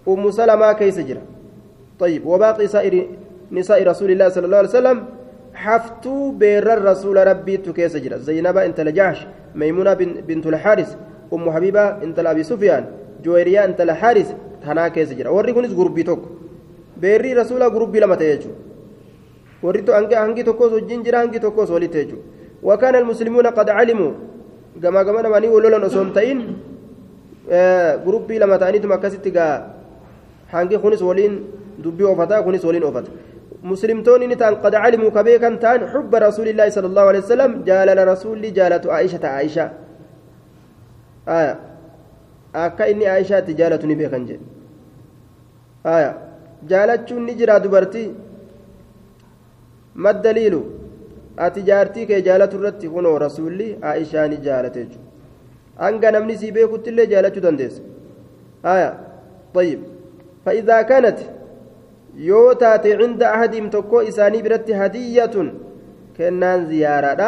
أم 0.08 0.30
سلمة 0.30 0.72
كيس 0.72 0.98
جرى. 0.98 1.20
طيب 1.98 2.26
وباقي 2.26 2.66
سائر 2.66 3.06
نساء 3.52 3.88
رسول 3.88 4.10
الله 4.10 4.28
صلى 4.28 4.46
الله 4.46 4.56
عليه 4.56 4.68
وسلم 4.68 5.04
حفتو 5.54 6.30
بير 6.30 6.72
الرسول 6.72 7.26
ربي 7.26 7.56
تكيس 7.56 7.96
جرى. 7.96 8.18
زينب 8.18 8.56
انت 8.56 8.80
لجاش 8.80 9.26
ميمونة 9.54 9.94
بنت 10.28 10.46
الحارث 10.46 10.96
أم 11.32 11.50
حبيبة 11.50 12.02
انت 12.02 12.20
لأبي 12.20 12.42
سفيان 12.42 12.84
جويريا 13.24 13.64
انت 13.64 13.82
لحارث 13.82 14.34
تنا 14.64 14.88
كيس 14.88 15.12
جرى. 15.12 15.28
وري 15.28 15.52
غربي 15.52 16.02
توك. 16.02 16.22
بيري 16.96 17.32
رسول 17.32 17.62
غربي 17.62 18.00
لما 18.00 18.14
تيجو. 18.14 18.50
وري 19.62 19.82
تو 19.82 19.92
انجي 19.92 20.18
انجي 20.18 20.42
توكوس 20.42 20.72
وجين 20.72 21.02
جرى 21.02 21.22
انجي 21.22 21.38
توكوس 21.38 21.70
وكان 22.62 22.94
المسلمون 22.94 23.46
قد 23.46 23.70
علموا 23.70 24.12
كما 24.82 25.02
كما 25.02 25.22
نماني 25.22 25.48
ولولا 25.48 25.78
نصومتين 25.78 26.38
آه 27.50 27.96
غربي 28.04 28.38
لما 28.38 28.56
تانيتم 28.56 28.92
أكاسيتي 28.92 29.32
hangi 30.52 30.78
kunis 30.82 31.02
waliin 31.02 31.46
dubbii 31.78 32.04
oofata 32.04 32.42
kunis 32.42 32.64
waliin 32.64 32.82
oofata. 32.84 33.10
مسلمتون 33.64 34.20
نتان 34.28 34.54
قد 34.54 34.74
علموا 34.74 35.10
كبيكا 35.10 35.54
تان 35.60 35.80
حب 35.92 36.14
رسول 36.14 36.48
الله 36.48 36.68
صلى 36.68 36.86
الله 36.86 37.02
عليه 37.02 37.18
وسلم 37.18 37.50
جالل 37.68 38.08
رسول 38.08 38.52
جالة 38.52 38.92
عائشة 38.92 39.26
عائشة 39.26 39.70
آية 41.28 41.54
أكا 42.54 42.90
إني 42.90 43.06
عائشة 43.06 43.40
جالة 43.60 43.82
نبيكا 43.86 44.18
جي 44.18 44.40
آية 45.86 46.12
جالة 46.68 47.08
نجرى 47.28 47.58
دبرتي 47.64 48.04
الدليل 51.40 51.46
أتي 51.46 51.60
جارتي 51.62 52.06
كي 52.06 52.20
جالة 52.20 52.52
الرتي 52.54 52.86
هنا 52.86 53.18
رسولي 53.18 53.78
عائشة 53.82 54.26
نجالة 54.26 54.88
أنقى 55.80 56.08
نمني 56.12 56.36
سيبيكو 56.36 56.76
تلي 56.76 57.06
جالة 57.06 57.28
دندس 57.28 57.82
آية 58.64 58.90
طيب 59.54 59.80
فإذا 60.44 60.82
كانت 60.82 61.18
يوتات 62.16 62.86
عند 62.86 63.22
أحدهم 63.22 63.70
تكو 63.70 64.00
إساني 64.00 64.42
برت 64.42 64.70
هدية 64.70 65.36
كنان 66.16 66.60
زيارة 66.66 67.22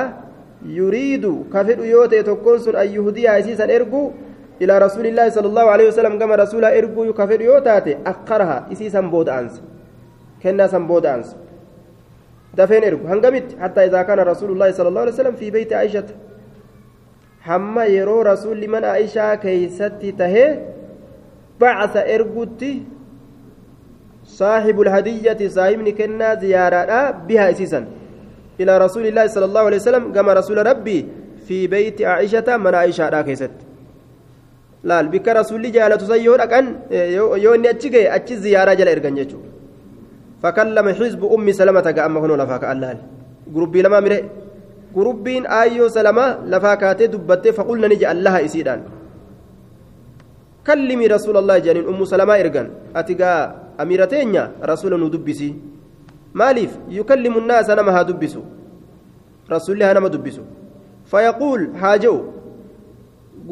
يريد 0.67 1.25
كفر 1.55 1.79
يوتي 1.85 2.23
تكون 2.23 2.59
سن 2.59 2.77
أن 2.77 2.89
يهدي 2.97 3.31
أسيسا 3.39 3.65
إرجو 3.77 4.11
إلى 4.63 4.79
رسول 4.79 5.07
الله 5.07 5.29
صلى 5.29 5.47
الله 5.47 5.67
عليه 5.75 5.87
وسلم 5.89 6.19
كما 6.19 6.35
رسول 6.35 6.65
إرجو 6.65 7.13
كفر 7.13 7.41
يوتات 7.41 7.87
أخرها 8.07 8.59
إسيسا 8.73 9.01
بود 9.01 9.29
أنس 9.29 9.55
كنا 10.43 10.67
سنبود 10.67 11.07
أنس 11.07 11.37
دفين 12.57 12.85
إرجو 12.85 13.07
هنقمت 13.07 13.57
حتى 13.61 13.81
إذا 13.85 14.03
كان 14.03 14.19
رسول 14.19 14.51
الله 14.53 14.71
صلى 14.71 14.89
الله 14.89 15.01
عليه 15.01 15.13
وسلم 15.13 15.35
في 15.41 15.51
بيت 15.51 15.73
عائشة. 15.73 16.05
حما 17.41 17.85
يرو 17.85 18.23
رسول 18.23 18.69
من 18.69 18.85
عائشة 18.85 19.35
كيستي 19.35 20.13
تهي. 20.13 20.59
بعث 21.61 21.97
إرجوتي 21.97 22.83
صاحب 24.25 24.81
الهدية 24.81 25.49
صاحب 25.49 25.89
كنا 25.89 26.35
زيارة. 26.35 27.11
بها 27.11 27.51
إسيسا. 27.51 27.87
إلى 28.61 28.79
رسول 28.79 29.07
الله 29.07 29.27
صلى 29.27 29.45
الله 29.45 29.61
عليه 29.61 29.77
وسلم. 29.77 30.13
كما 30.13 30.33
رسول 30.33 30.67
ربي 30.67 31.07
في 31.47 31.67
بيت 31.67 32.03
عائشة 32.03 32.57
من 32.57 32.75
عائشة. 32.75 33.09
راكست 33.09 33.51
laal 34.85 35.07
bikka 35.09 35.35
rasuulli 35.35 35.71
jaalatu 35.71 36.07
san 36.07 36.21
yoo 36.21 36.37
dhaqan 36.37 36.67
yoo 37.17 37.55
inni 37.55 37.69
achi 37.69 37.89
gahe 37.91 38.09
achi 38.11 38.37
ziyaaraa 38.37 38.75
fakallama 40.43 40.95
xizbu 40.99 41.27
ummi 41.37 41.55
salamata 41.55 41.93
ga'a 41.97 42.07
amma 42.07 42.21
kunoo 42.21 42.37
lafaa 42.43 42.59
ka'an 42.63 42.79
laal 42.85 42.99
gurubbii 43.55 43.83
lamaa 43.87 44.01
mire 44.07 44.19
gurubbiin 44.95 45.45
aayyoo 45.59 45.89
salamaa 45.89 46.31
lafaa 46.53 46.77
kaatee 46.83 47.09
dubbattee 47.15 47.53
faqulna 47.59 47.89
ni 47.89 47.97
je'an 48.03 48.19
laha 48.27 48.43
isiidhaan 48.47 48.83
kallimii 50.69 51.09
rasuulallah 51.15 51.57
jedhaniin 51.65 51.89
ummu 51.93 52.07
salamaa 52.13 52.39
ergan 52.45 52.69
ati 53.01 53.15
gaa 53.21 53.41
amiira 53.79 54.07
teenya 54.07 54.45
rasuula 54.73 54.97
nu 55.03 55.09
dubbisi 55.15 55.55
maaliif 56.41 56.73
yukallimu 56.99 57.41
nnaasa 57.41 57.75
nama 57.79 57.93
haa 57.93 58.05
dubbisu 58.11 58.43
rasuulli 59.55 59.85
haa 59.85 59.95
nama 59.95 60.09
dubbisu 60.09 60.43
fayaquul 61.15 61.67
haa 61.81 61.97
je'u 61.99 62.19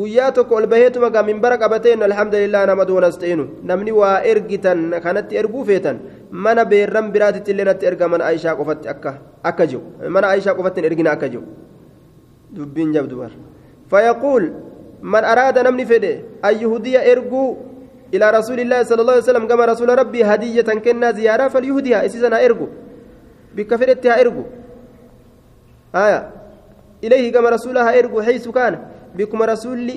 guyyaa 0.01 0.33
tokko 0.33 0.55
ol 0.61 0.67
baheetuma 0.73 1.11
gaa 1.15 1.23
minbara 1.31 1.57
qabateen 1.63 2.03
alhamdulillah 2.09 2.63
nama 2.71 2.85
doonasteenu 2.91 3.45
namni 3.71 3.93
waa 4.01 4.17
ergitan 4.33 4.81
kanatti 5.05 5.41
erguu 5.41 5.65
feetan 5.71 5.97
mana 6.45 6.65
beerran 6.73 7.13
biraatitti 7.15 7.51
illee 7.55 7.69
natti 7.71 7.91
erga 7.91 8.09
mana 8.13 8.25
aishaa 8.31 8.55
qofatti 8.61 8.93
akka 8.95 9.13
akka 9.51 9.67
jiru 9.71 10.11
mana 10.17 10.27
aishaa 10.35 10.55
qofatti 10.59 10.87
ergina 10.91 11.11
akka 11.17 11.29
jiru 11.33 11.45
dubbiin 12.57 12.93
jabdu 12.97 13.17
bar 13.23 13.33
fayaquul 13.93 14.45
man 15.15 15.25
araada 15.33 15.63
namni 15.69 15.87
fedhe 15.93 16.13
an 16.49 16.55
yuhudiya 16.63 17.03
erguu 17.13 17.49
ilaa 18.13 18.31
rasuulillaahi 18.39 18.85
sala 18.91 19.03
allahu 19.05 19.23
wasalam 19.23 19.47
gama 19.53 19.67
rasuula 19.73 19.97
rabbii 20.03 20.23
hadiyyatan 20.31 20.81
kennaa 20.87 21.13
ziyaaraa 21.19 21.51
falyuhdiha 21.57 22.05
isiisan 22.05 22.33
haa 22.33 22.45
ergu 22.49 22.69
bikka 23.55 23.79
fedhetti 23.79 24.09
haa 24.09 24.21
ergu 24.25 24.45
haya 25.99 26.21
ilayhi 27.03 27.31
gama 27.37 27.51
rasuula 27.57 27.85
haa 27.85 27.95
ergu 28.03 28.23
haysu 28.29 28.53
kaana 28.59 28.79
بكم 29.18 29.40
رسول 29.44 29.88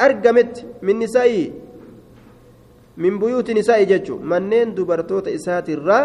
أرجمت 0.00 0.54
من 0.82 0.98
نسائي 0.98 1.52
من 2.96 3.18
بيوت 3.18 3.50
نسائي 3.50 3.84
ججو 3.84 4.16
منين 4.18 4.74
دبرتوت 4.74 5.28
إسات 5.28 5.68
الرا 5.70 6.00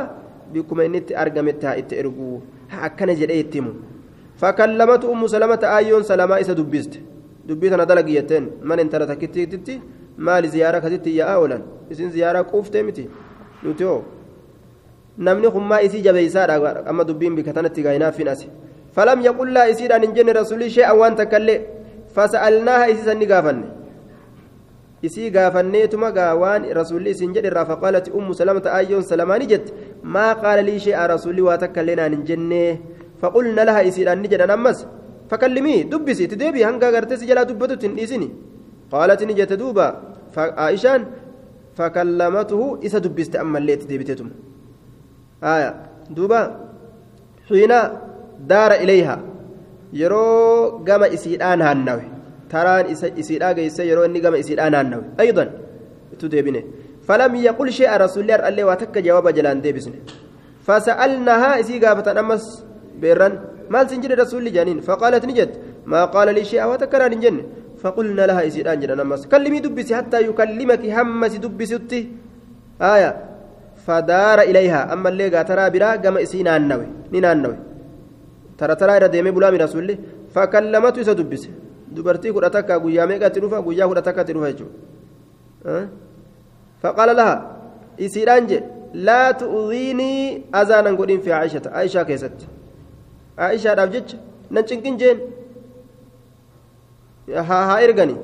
بكم 0.54 0.78
إنت 0.82 1.12
أرجمتها 1.12 1.78
إتئرجو 1.80 2.40
هكذا 2.70 3.14
جريتم 3.14 3.66
فكلمت 4.42 5.04
أم 5.06 5.22
سلمة 5.28 5.64
آيون 5.78 6.04
سلمة 6.04 6.36
إسا 6.42 6.54
دبست 6.54 6.94
دبيت 7.48 7.74
أنا 7.74 7.84
دلقيتين 7.84 8.44
من 8.68 8.80
انت 8.80 8.96
رتكتي 8.96 9.82
maali 10.18 10.48
ziyaaraa 10.48 10.82
kasitti 10.82 11.18
yaa'aa 11.18 11.40
oolan 11.40 11.64
isin 11.90 12.12
ziyaaraa 12.12 12.44
quuftee 12.52 12.84
miti 12.84 13.10
nuti 13.64 13.84
hoo 13.84 14.04
namni 15.18 15.48
hummaa 15.56 15.80
isii 15.88 16.02
jabeeysaadha 16.08 16.86
amma 16.92 17.04
dubbiin 17.10 17.36
bika 17.36 17.54
tanatti 17.54 17.84
gaayinaafin 17.88 18.28
asi 18.34 18.50
falam 18.96 19.22
yaqullaa 19.26 19.66
isiidhaan 19.74 20.08
hin 20.08 20.16
jenne 20.16 20.34
rasuulii 20.40 20.70
shee'an 20.78 20.98
waan 21.02 21.16
takkallee 21.22 21.60
فسألناها 22.15 22.85
إسيسا 22.93 23.15
نقافن 23.15 23.59
إسي 25.05 25.31
قافنيتما 25.35 26.09
قاوان 26.17 26.63
رسول 26.79 27.09
إسين 27.09 27.33
جد 27.35 27.47
فقالت 27.71 28.07
أم 28.15 28.33
سلمة 28.33 28.67
أيون 28.67 29.03
سلماني 29.03 29.47
جت 29.51 29.67
ما 30.05 30.33
قال 30.33 30.65
لي 30.65 30.79
شيء 30.79 30.99
رسولي 31.13 31.43
واتك 31.43 31.77
لنا 31.79 32.09
نجنة 32.09 32.79
فقلنا 33.21 33.63
لها 33.67 33.81
إسير 33.89 34.13
أن 34.13 34.19
نجد 34.23 34.43
نمس. 34.43 34.79
فكلمي 35.31 35.83
دبسي 35.83 36.27
تدبي 36.27 36.61
هنقا 36.65 36.89
قرتسي 36.95 37.27
جلا 37.27 37.43
دبتو 37.49 37.75
تنئسني 37.83 38.29
قالت 38.93 39.21
نجت 39.23 39.53
دوبا. 39.53 39.89
فعائشان 40.35 41.01
فكلمته 41.77 42.61
إسا 42.87 42.99
دبست 42.99 43.37
أما 43.37 43.59
اللي 43.59 43.77
تدبتتم 43.77 44.29
آية. 45.43 45.71
دوبا. 46.11 46.41
حين 47.49 47.73
دار 48.51 48.73
إليها. 48.85 49.32
Yeroo 50.01 50.83
gama 50.89 51.07
isiidhaan 51.17 51.61
haannawe 51.67 52.05
taraan 52.53 52.87
isiidhaa 53.23 53.55
geesse 53.59 53.83
yeroo 53.91 54.05
inni 54.09 54.21
gama 54.27 54.39
isiidhaan 54.43 54.75
haannawe 54.79 55.05
aydan 55.25 55.49
itti 56.13 56.29
deebine 56.35 56.61
falam 57.09 57.35
yaqul 57.49 57.71
shee'a 57.79 57.97
rasuulli 58.05 58.33
har'allee 58.37 58.67
waa 58.69 58.79
takka 58.83 59.05
jawaaba 59.07 59.33
jalaan 59.39 59.63
deebisne 59.65 59.99
fasa'alnahaa 60.67 61.57
isii 61.63 61.81
gaafatan 61.85 62.23
ammas 62.23 62.45
beerran 63.03 63.35
maal 63.73 63.89
sin 63.91 64.03
jedhe 64.05 64.17
rasuulli 64.25 64.55
jaaniin 64.57 64.81
faqaalat 64.89 65.25
ni 65.31 65.35
jette 65.41 65.59
maa 65.93 66.05
qaala 66.15 66.37
lii 66.39 66.47
shee'a 66.53 66.69
waa 66.71 66.79
takka 66.85 67.03
naan 67.03 67.15
hin 67.17 67.25
jenne 67.27 67.45
فقلنا 67.83 68.27
لها 68.31 68.47
إسيدان 68.47 68.79
جدا 68.81 68.95
نمس 68.95 69.27
كلمي 69.33 69.59
دبسي 69.67 69.93
حتى 69.99 70.19
يكلمك 70.29 70.83
همس 70.97 71.35
دبسي 71.43 72.01
آية 72.95 73.11
فدار 73.87 74.39
إليها 74.51 74.81
أما 74.93 75.09
اللي 75.13 75.45
ترى 75.49 75.65
برا 75.75 75.91
قام 76.03 76.17
إسينا 76.25 76.57
النوي 76.57 76.87
نينا 77.13 77.33
النوي 77.33 77.57
tara 78.63 78.77
taraa 78.83 78.97
irra 79.01 79.09
deemee 79.15 79.35
bulaa 79.39 79.53
mira 79.57 79.69
sulli 79.75 79.99
fakkallamatu 80.35 81.05
isa 81.05 81.15
dubbise 81.21 81.49
dubartii 81.97 82.33
kudha 82.37 82.51
takka 82.57 82.79
guyyaa 82.85 83.07
meeqatti 83.13 83.45
dhufa 83.45 83.63
guyyaa 83.67 83.89
kudha 83.93 84.03
takkatti 84.09 84.33
dhufa 84.37 84.53
jechuudha 84.53 85.83
faqaala 86.83 87.13
laha 87.21 87.37
isiidhaan 88.07 88.49
je 88.51 88.59
laa 89.09 89.29
tu'udhiinii 89.43 90.43
azaanan 90.63 90.97
godhin 91.01 91.23
fi 91.29 91.33
aishata 91.39 91.73
aishaa 91.83 92.05
keessatti 92.11 92.47
aishaadhaaf 93.49 93.95
jecha 93.95 94.19
nan 94.51 94.69
cinqin 94.73 94.99
jeen 95.03 95.25
haa 97.51 97.81
ergani 97.87 98.17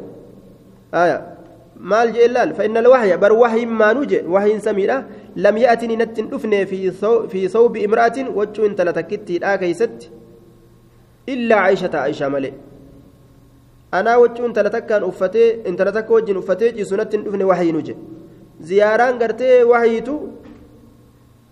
maal 1.92 2.12
jee 2.18 2.28
laal 2.36 2.54
fa'inna 2.58 2.80
alwahya 2.84 3.18
bar 3.24 3.32
wahyin 3.42 3.72
maanuu 3.82 4.06
je 4.12 4.22
wahyin 4.36 4.60
samiidha 4.68 4.98
lam 5.46 5.56
ya'tini 5.64 5.96
natti 6.02 6.22
hin 6.22 6.30
dhufne 6.30 6.66
fi 7.32 7.48
sawbi 7.56 7.84
imra'atin 7.88 8.32
waccuu 8.38 8.66
intala 8.70 8.92
takkittiidhaa 9.00 9.58
keeysatti 9.64 10.10
aishata 11.68 12.02
aishaa 12.02 12.30
malee 12.34 12.52
anaa 13.98 14.18
waccuu 14.24 14.46
intala 14.50 14.70
takkaan 14.76 15.04
uffatee 15.10 15.48
intala 15.70 15.92
takka 15.92 16.14
wajjin 16.14 16.36
uffatee 16.42 16.72
ciisu 16.76 16.96
natti 17.00 17.16
hin 17.16 17.24
dhufne 17.24 17.44
wahyinu 17.50 17.80
je 17.88 17.96
ziyaaraan 18.70 19.18
gartee 19.18 19.62
wahyiitu 19.72 20.14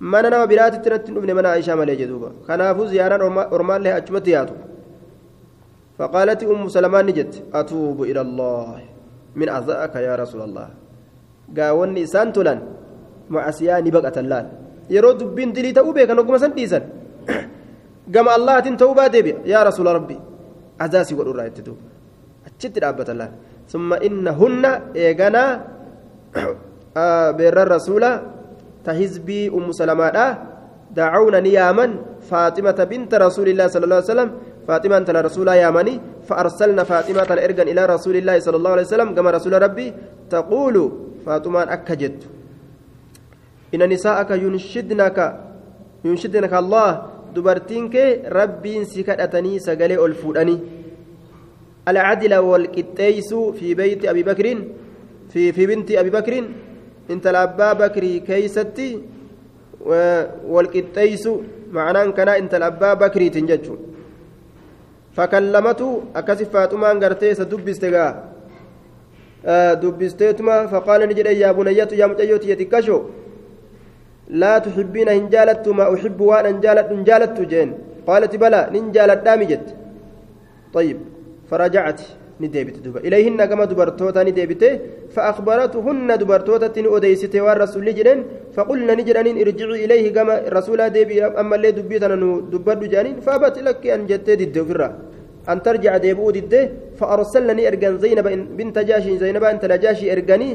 mana 0.01 0.31
nama 0.31 0.47
biraatitti 0.53 0.91
natti 0.95 1.07
hin 1.11 1.19
dhufne 1.19 1.35
mana 1.41 1.53
aishaa 1.57 1.77
malee 1.83 1.97
jedhuuba 2.03 2.31
kanaafuu 2.47 2.87
ziyaaraan 2.95 3.23
ormaallee 3.59 3.93
achumatti 3.99 4.31
yaatu 4.39 4.57
فقالت 5.99 6.41
أم 6.45 6.69
سلمان 6.69 7.07
نجت 7.09 7.33
أتوب 7.55 7.99
إلى 8.11 8.21
الله 8.21 8.79
من 9.41 9.49
أذاك 9.49 9.95
يا 9.97 10.15
رسول 10.23 10.41
الله 10.49 10.69
قاوني 11.57 12.05
إسان 12.05 12.29
تلان 12.37 12.61
معسياني 13.33 13.91
بقى 13.97 14.13
اللال 14.23 14.47
يرو 14.93 15.13
دبين 15.21 15.57
دلي 15.57 15.73
تأوبي 15.73 16.05
كانوا 16.07 16.25
قم 18.15 18.27
سنديسا 18.27 18.27
قام 18.27 18.29
الله 18.29 18.57
تن 18.61 18.77
توبة 18.77 19.07
دبي 19.07 19.33
يا 19.45 19.63
رسول 19.63 19.87
ربي 19.87 20.19
أزاسي 20.81 21.15
والرأي 21.15 21.51
تدوب 21.51 21.79
أتشت 22.47 22.79
رابة 22.79 23.09
الله 23.13 23.31
ثم 23.69 23.91
إنهن 23.95 24.65
إيغانا 24.97 25.45
آه 26.97 27.31
بير 27.31 27.57
الرسول 27.63 28.05
تهزبي 28.85 29.49
أم 29.51 29.73
سلمان 29.73 30.17
دعونا 30.97 31.41
نياما 31.41 31.87
فاطمة 32.31 32.79
بنت 32.91 33.13
رسول 33.15 33.49
الله 33.49 33.67
صلى 33.67 33.85
الله 33.85 33.99
عليه 34.01 34.13
وسلم 34.13 34.31
فاطمة 34.69 34.97
أنت 34.97 35.11
رسول 35.11 35.49
يامني 35.49 35.95
فأرسلنا 36.29 36.83
فاطمة 36.85 37.31
إرجن 37.47 37.67
إلى 37.69 37.83
رسول 37.87 38.17
الله 38.17 38.37
صلى 38.39 38.57
الله 38.57 38.71
عليه 38.71 38.87
وسلم 38.89 39.09
كما 39.15 39.31
رسول 39.31 39.63
ربي 39.63 39.95
تقول 40.31 40.77
فاطمة 41.27 41.63
أكجت 41.63 42.19
إن 43.75 43.83
نساءك 43.93 44.31
ينشدنك 44.31 45.19
ينشدنك 46.05 46.55
الله 46.55 46.91
دبرتينك 47.37 47.95
ربي 48.39 48.85
سكتني 48.85 49.53
سجلي 49.67 49.97
الفوداني 50.05 50.59
العدل 51.89 52.35
والقتيس 52.49 53.31
في 53.59 53.69
بيت 53.75 54.05
أبي 54.13 54.23
بكر 54.23 54.47
في 55.33 55.53
في 55.53 55.63
بنت 55.67 55.89
أبي 55.91 56.11
بكر 56.11 56.35
انت 57.11 57.27
الأبا 57.27 57.73
بكري 57.73 58.21
كيستي 58.21 58.91
والقتيس 60.53 61.25
معناه 61.77 62.07
كان 62.17 62.29
انت 62.29 62.55
الأبا 62.55 62.95
بكري 62.95 63.29
تنججو 63.35 63.77
فكلمته 65.17 66.03
أكسف 66.17 66.49
فاطمة 66.55 66.89
غرتي 66.93 67.35
سدبستغا 67.35 68.07
آه 69.47 69.75
دبستيتما 69.75 70.67
فقال 70.67 71.01
نجد 71.09 71.27
يا 71.27 71.53
بنية 71.53 71.89
يا 71.93 72.07
مجيوت 72.07 72.45
يتكشو 72.45 72.99
لا 74.29 74.59
تحبين 74.59 75.09
إن 75.09 75.29
جالت 75.29 75.69
ما 75.69 75.95
أحب 75.95 76.21
وأنا 76.21 76.49
إن 76.49 76.61
جالت 76.61 76.89
إن 76.91 77.05
جالت 77.05 77.41
جين. 77.41 77.71
قالت 78.07 78.37
بلى 78.37 78.61
إن 78.79 78.93
جالت 78.93 79.21
دامجت 79.27 79.67
طيب 80.75 80.99
فرجعت 81.51 82.01
نديبت 82.41 82.77
دوبا 82.85 83.01
إليهن 83.07 83.45
كما 83.51 83.65
دبرتوتا 83.65 84.23
نديبت 84.23 84.63
فأخبرتهن 85.15 86.11
دبرتوتا 86.19 86.87
أوديست 86.87 87.35
والرسول 87.37 87.87
جنين 87.99 88.19
فقلنا 88.55 88.95
نجرانين 88.99 89.37
ارجعوا 89.43 89.75
إليه 89.85 90.05
كما 90.17 90.35
الرسول 90.49 90.81
ديبي 90.91 91.25
أما 91.25 91.57
اللي 91.57 91.71
دبيتنا 91.71 92.17
دبر 92.53 92.75
جانين. 92.93 93.17
فأبت 93.25 93.57
لك 93.67 93.87
أن 93.87 94.07
جتت 94.11 94.41
الدفرة 94.47 94.89
أن 95.49 95.59
ترجع 95.63 95.97
ديبو 95.97 96.31
دده 96.37 96.71
فأرسلني 96.99 97.63
أرجان 97.69 97.95
زينب 98.03 98.27
بنت 98.59 98.77
جاشي 98.89 99.19
زينب 99.19 99.45
أنت 99.45 99.65
لجاشي 99.65 100.13
أرجاني. 100.13 100.51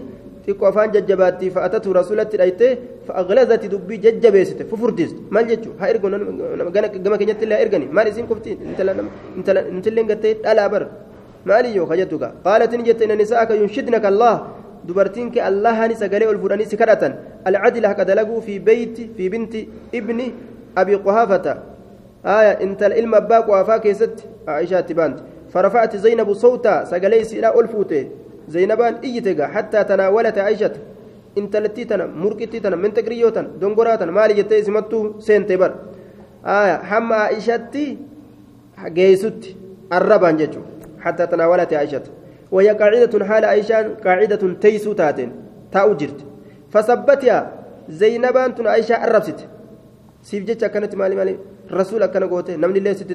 Xiqqoo 0.46 0.68
afaan 0.72 0.94
jajjabaatti 0.96 1.50
fa'atatu 1.56 1.94
rasuulatti 2.00 2.38
dhayte 2.42 2.68
fa'aglazati 3.08 3.70
dubbii 3.74 4.00
jajjabeessite 4.06 4.64
fufurdiis 4.72 5.12
maal 5.30 5.46
jechuun 5.52 5.76
haa 5.80 5.90
ergu 5.94 6.10
gama 7.06 7.18
keenyatti 7.22 7.46
illee 7.48 7.62
ergani 7.66 7.88
maal 7.98 8.08
isiin 8.12 8.28
qofti 8.32 8.58
intalleen 9.78 10.08
gartee 10.12 10.34
dhalaa 10.46 10.70
bar 10.74 10.84
maaliyyoo 11.52 11.88
kajattu 11.92 12.22
gaa 12.24 12.32
qaalatin 12.48 12.86
jette 12.88 13.04
inna 13.08 13.16
nisaa'aka 13.24 13.60
yunshidnaka 13.62 14.08
allah 14.14 14.36
dubartiin 14.88 15.32
kee 15.34 15.44
allahani 15.50 15.96
sagalee 16.04 16.30
ol 16.32 16.40
fuudhanii 16.44 16.70
si 16.72 16.78
kadhatan 16.84 17.14
alcadila 17.52 17.88
haka 17.92 18.06
dalaguu 18.12 18.42
fi 18.48 18.60
beeyti 18.70 19.10
fi 19.18 19.30
binti 19.34 19.68
ibni 20.00 20.34
abi 20.84 20.98
quhaafata 21.06 21.54
aya 22.38 22.54
intala 22.66 22.96
ilma 23.04 23.18
abbaa 23.24 23.42
quhaafaa 23.50 23.80
keessatti 23.86 24.24
aishaatti 24.58 24.94
baanti 25.02 25.24
فرفعت 25.54 25.96
زينب 25.96 26.34
صوتا 26.34 26.84
سجلي 26.92 27.24
سيرا 27.24 27.60
ألفوته 27.60 28.04
زينبان 28.54 28.94
إيتيغا 29.06 29.46
حتى 29.56 29.80
تناولت 29.90 30.38
عائشة 30.46 30.76
انت 31.38 31.54
التي 31.56 31.84
تنا 31.90 32.06
مركتي 32.06 32.60
تنا 32.60 32.76
من 32.76 32.92
تقريوتا 32.94 33.42
دونغوراتا 33.62 34.06
مالي 34.06 34.34
جتي 34.40 34.64
سمتو 34.68 35.20
سنتي 35.28 35.56
بر. 35.62 35.72
آية 36.46 36.76
حما 36.90 37.16
عائشتي 37.16 37.86
جيست 38.98 39.42
الربان 39.94 40.38
جتو 40.38 40.62
حتى 41.00 41.24
تناولت 41.32 41.74
عائشة 41.74 42.06
وهي 42.52 42.70
قاعدة 42.70 43.26
حال 43.26 43.44
عائشة 43.46 43.78
قاعدة 44.06 44.44
تيسو 44.62 44.92
تاتين 44.94 45.32
تاو 45.72 45.94
جرت. 46.00 46.20
فثبتها 46.74 47.40
زينبان 47.90 48.56
تن 48.56 48.68
عائشة 48.68 48.96
الربست 49.06 49.40
سيف 50.24 50.44
جتشا 50.44 50.68
كانت 50.68 50.96
مالي 50.96 51.16
مالي 51.16 51.36
رسول 51.72 52.06
كان 52.06 52.24
قوته 52.32 52.56
نمني 52.56 52.80
الله 52.80 52.94
ست 52.94 53.12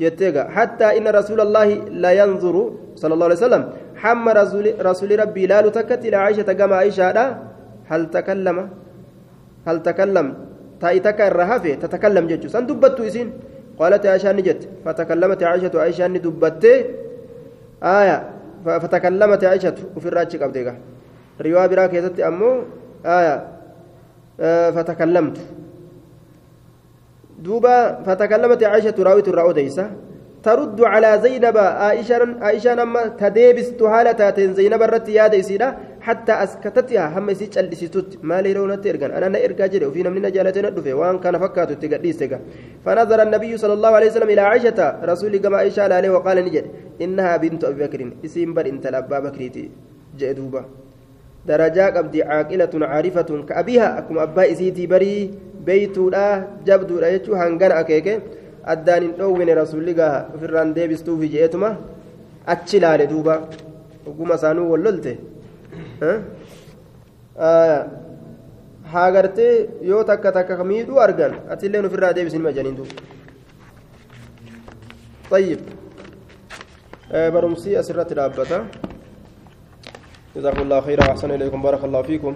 جتيغا 0.00 0.42
حتى 0.56 0.98
إن 0.98 1.06
رسول 1.08 1.40
الله 1.40 1.68
لا 2.04 2.12
ينظر 2.12 2.56
صلى 2.96 3.12
الله 3.14 3.26
عليه 3.26 3.40
وسلم. 3.42 3.62
حم 3.96 4.24
رسول, 4.28 4.64
رسول 4.82 5.10
ربي 5.22 5.46
لا 5.46 5.62
لتكت 5.62 6.00
إلى 6.04 6.16
عائشة 6.16 6.50
كما 6.52 6.76
عائشة 6.76 7.38
هل 7.86 8.10
تكلم؟ 8.10 8.58
هل 9.66 9.76
تكلم؟ 9.82 10.26
تأيتك 10.80 11.20
الرهافة 11.20 11.74
تتكلم 11.74 12.26
جتشو 12.26 12.48
سن 12.48 12.66
دبتو 12.66 13.06
إسين 13.06 13.28
قالت 13.78 14.06
عائشة 14.06 14.32
نجت. 14.32 14.68
فتكلمت 14.84 15.40
عائشة 15.42 15.74
عائشة 15.80 16.06
ندبت 16.06 16.64
آية. 17.82 18.18
فتكلمت 18.64 19.44
عائشة. 19.44 19.76
وفي 19.96 20.06
الراجل 20.08 20.42
قبديغا 20.42 20.74
رواية 21.40 21.66
براك 21.66 21.94
يزت 21.94 22.20
أمو. 22.20 22.50
آية. 23.06 23.36
آه 24.40 24.70
فتكلمت. 24.70 25.38
دوبا 27.44 27.76
فتكلمت 28.06 28.62
عائشة 28.70 28.94
راوية 28.98 29.26
الرأوديسة 29.32 29.86
ترد 30.44 30.80
على 30.92 31.10
زينب 31.24 31.56
عائشة 31.56 32.20
عائشة 32.44 32.72
لما 32.80 33.02
تديبست 33.20 33.80
حالة 33.92 34.20
زينب 34.58 34.82
الرت 34.82 35.08
يا 35.08 35.26
ديسيدا 35.32 35.68
حتى 36.06 36.32
أسكتتها. 36.44 37.04
هم 37.18 37.26
يسيج 37.30 37.58
الليسيتوت 37.58 38.10
ما 38.28 38.42
لي 38.44 38.52
لون 38.56 38.80
ترجع 38.84 39.06
أنا 39.18 39.28
نرجع 39.28 39.66
جري 39.72 39.86
وفي 39.86 40.02
نمنا 40.06 40.28
جالتنا 40.36 40.68
دفع 40.76 40.94
وان 41.00 41.16
كان 41.24 41.34
فكات 41.42 41.70
تقديسك 41.82 42.32
فنظر 42.84 43.18
النبي 43.26 43.52
صلى 43.62 43.74
الله 43.78 43.92
عليه 43.96 44.08
وسلم 44.10 44.28
إلى 44.34 44.40
عائشة. 44.40 44.78
رسول 45.10 45.32
كما 45.36 45.56
عائشة 45.56 45.94
عليه 45.98 46.10
وقال 46.16 46.36
نجد. 46.44 46.64
إنها 47.04 47.36
بنت 47.42 47.64
أبي 47.64 47.78
بكر. 47.82 48.00
اسم 48.24 48.54
بر 48.56 48.66
إنت 48.66 48.84
لأبا 48.92 49.18
بكريتي 49.24 49.64
جئدوبا 50.18 50.62
درجة 51.44 51.84
قبدي 51.96 52.22
عاقلة 52.22 52.72
عارفة 52.72 53.30
كأبيها 53.48 53.98
أكم 53.98 54.18
أبا 54.18 54.52
إسيتي 54.52 54.86
بري 54.86 55.30
beeytuudha 55.66 56.24
jabduudha 56.68 57.10
jechuun 57.14 57.38
hangana 57.42 57.76
akeeke 57.82 58.14
addaan 58.72 59.02
hin 59.06 59.12
dhoowwine 59.18 59.54
rasuulli 59.60 59.94
gaa 60.00 60.14
ofirraan 60.36 60.74
deebistuufi 60.78 61.30
je'eetuma 61.34 61.70
achi 62.54 62.80
laale 62.84 63.06
duuba 63.12 63.34
oguma 64.10 64.38
isaanuu 64.40 64.66
wallolte 64.72 65.12
haa 68.92 69.08
gartee 69.16 69.54
yoo 69.90 70.02
takka 70.10 70.32
takka 70.38 70.64
miidhuu 70.72 71.00
argan 71.06 71.34
atilleen 71.56 71.90
ofirraa 71.90 72.14
deebisin 72.20 72.46
majaniin 72.48 72.78
duuba 72.80 73.12
طيب 75.30 75.60
برمسي 77.34 77.80
أسرت 77.80 78.12
الأبتة 78.12 78.58
جزاكم 80.36 80.62
الله 80.62 80.80
خيرا 80.80 81.04
وأحسن 81.06 81.30
إليكم 81.30 81.62
بارك 81.62 81.84
الله 81.84 82.02
فيكم. 82.02 82.34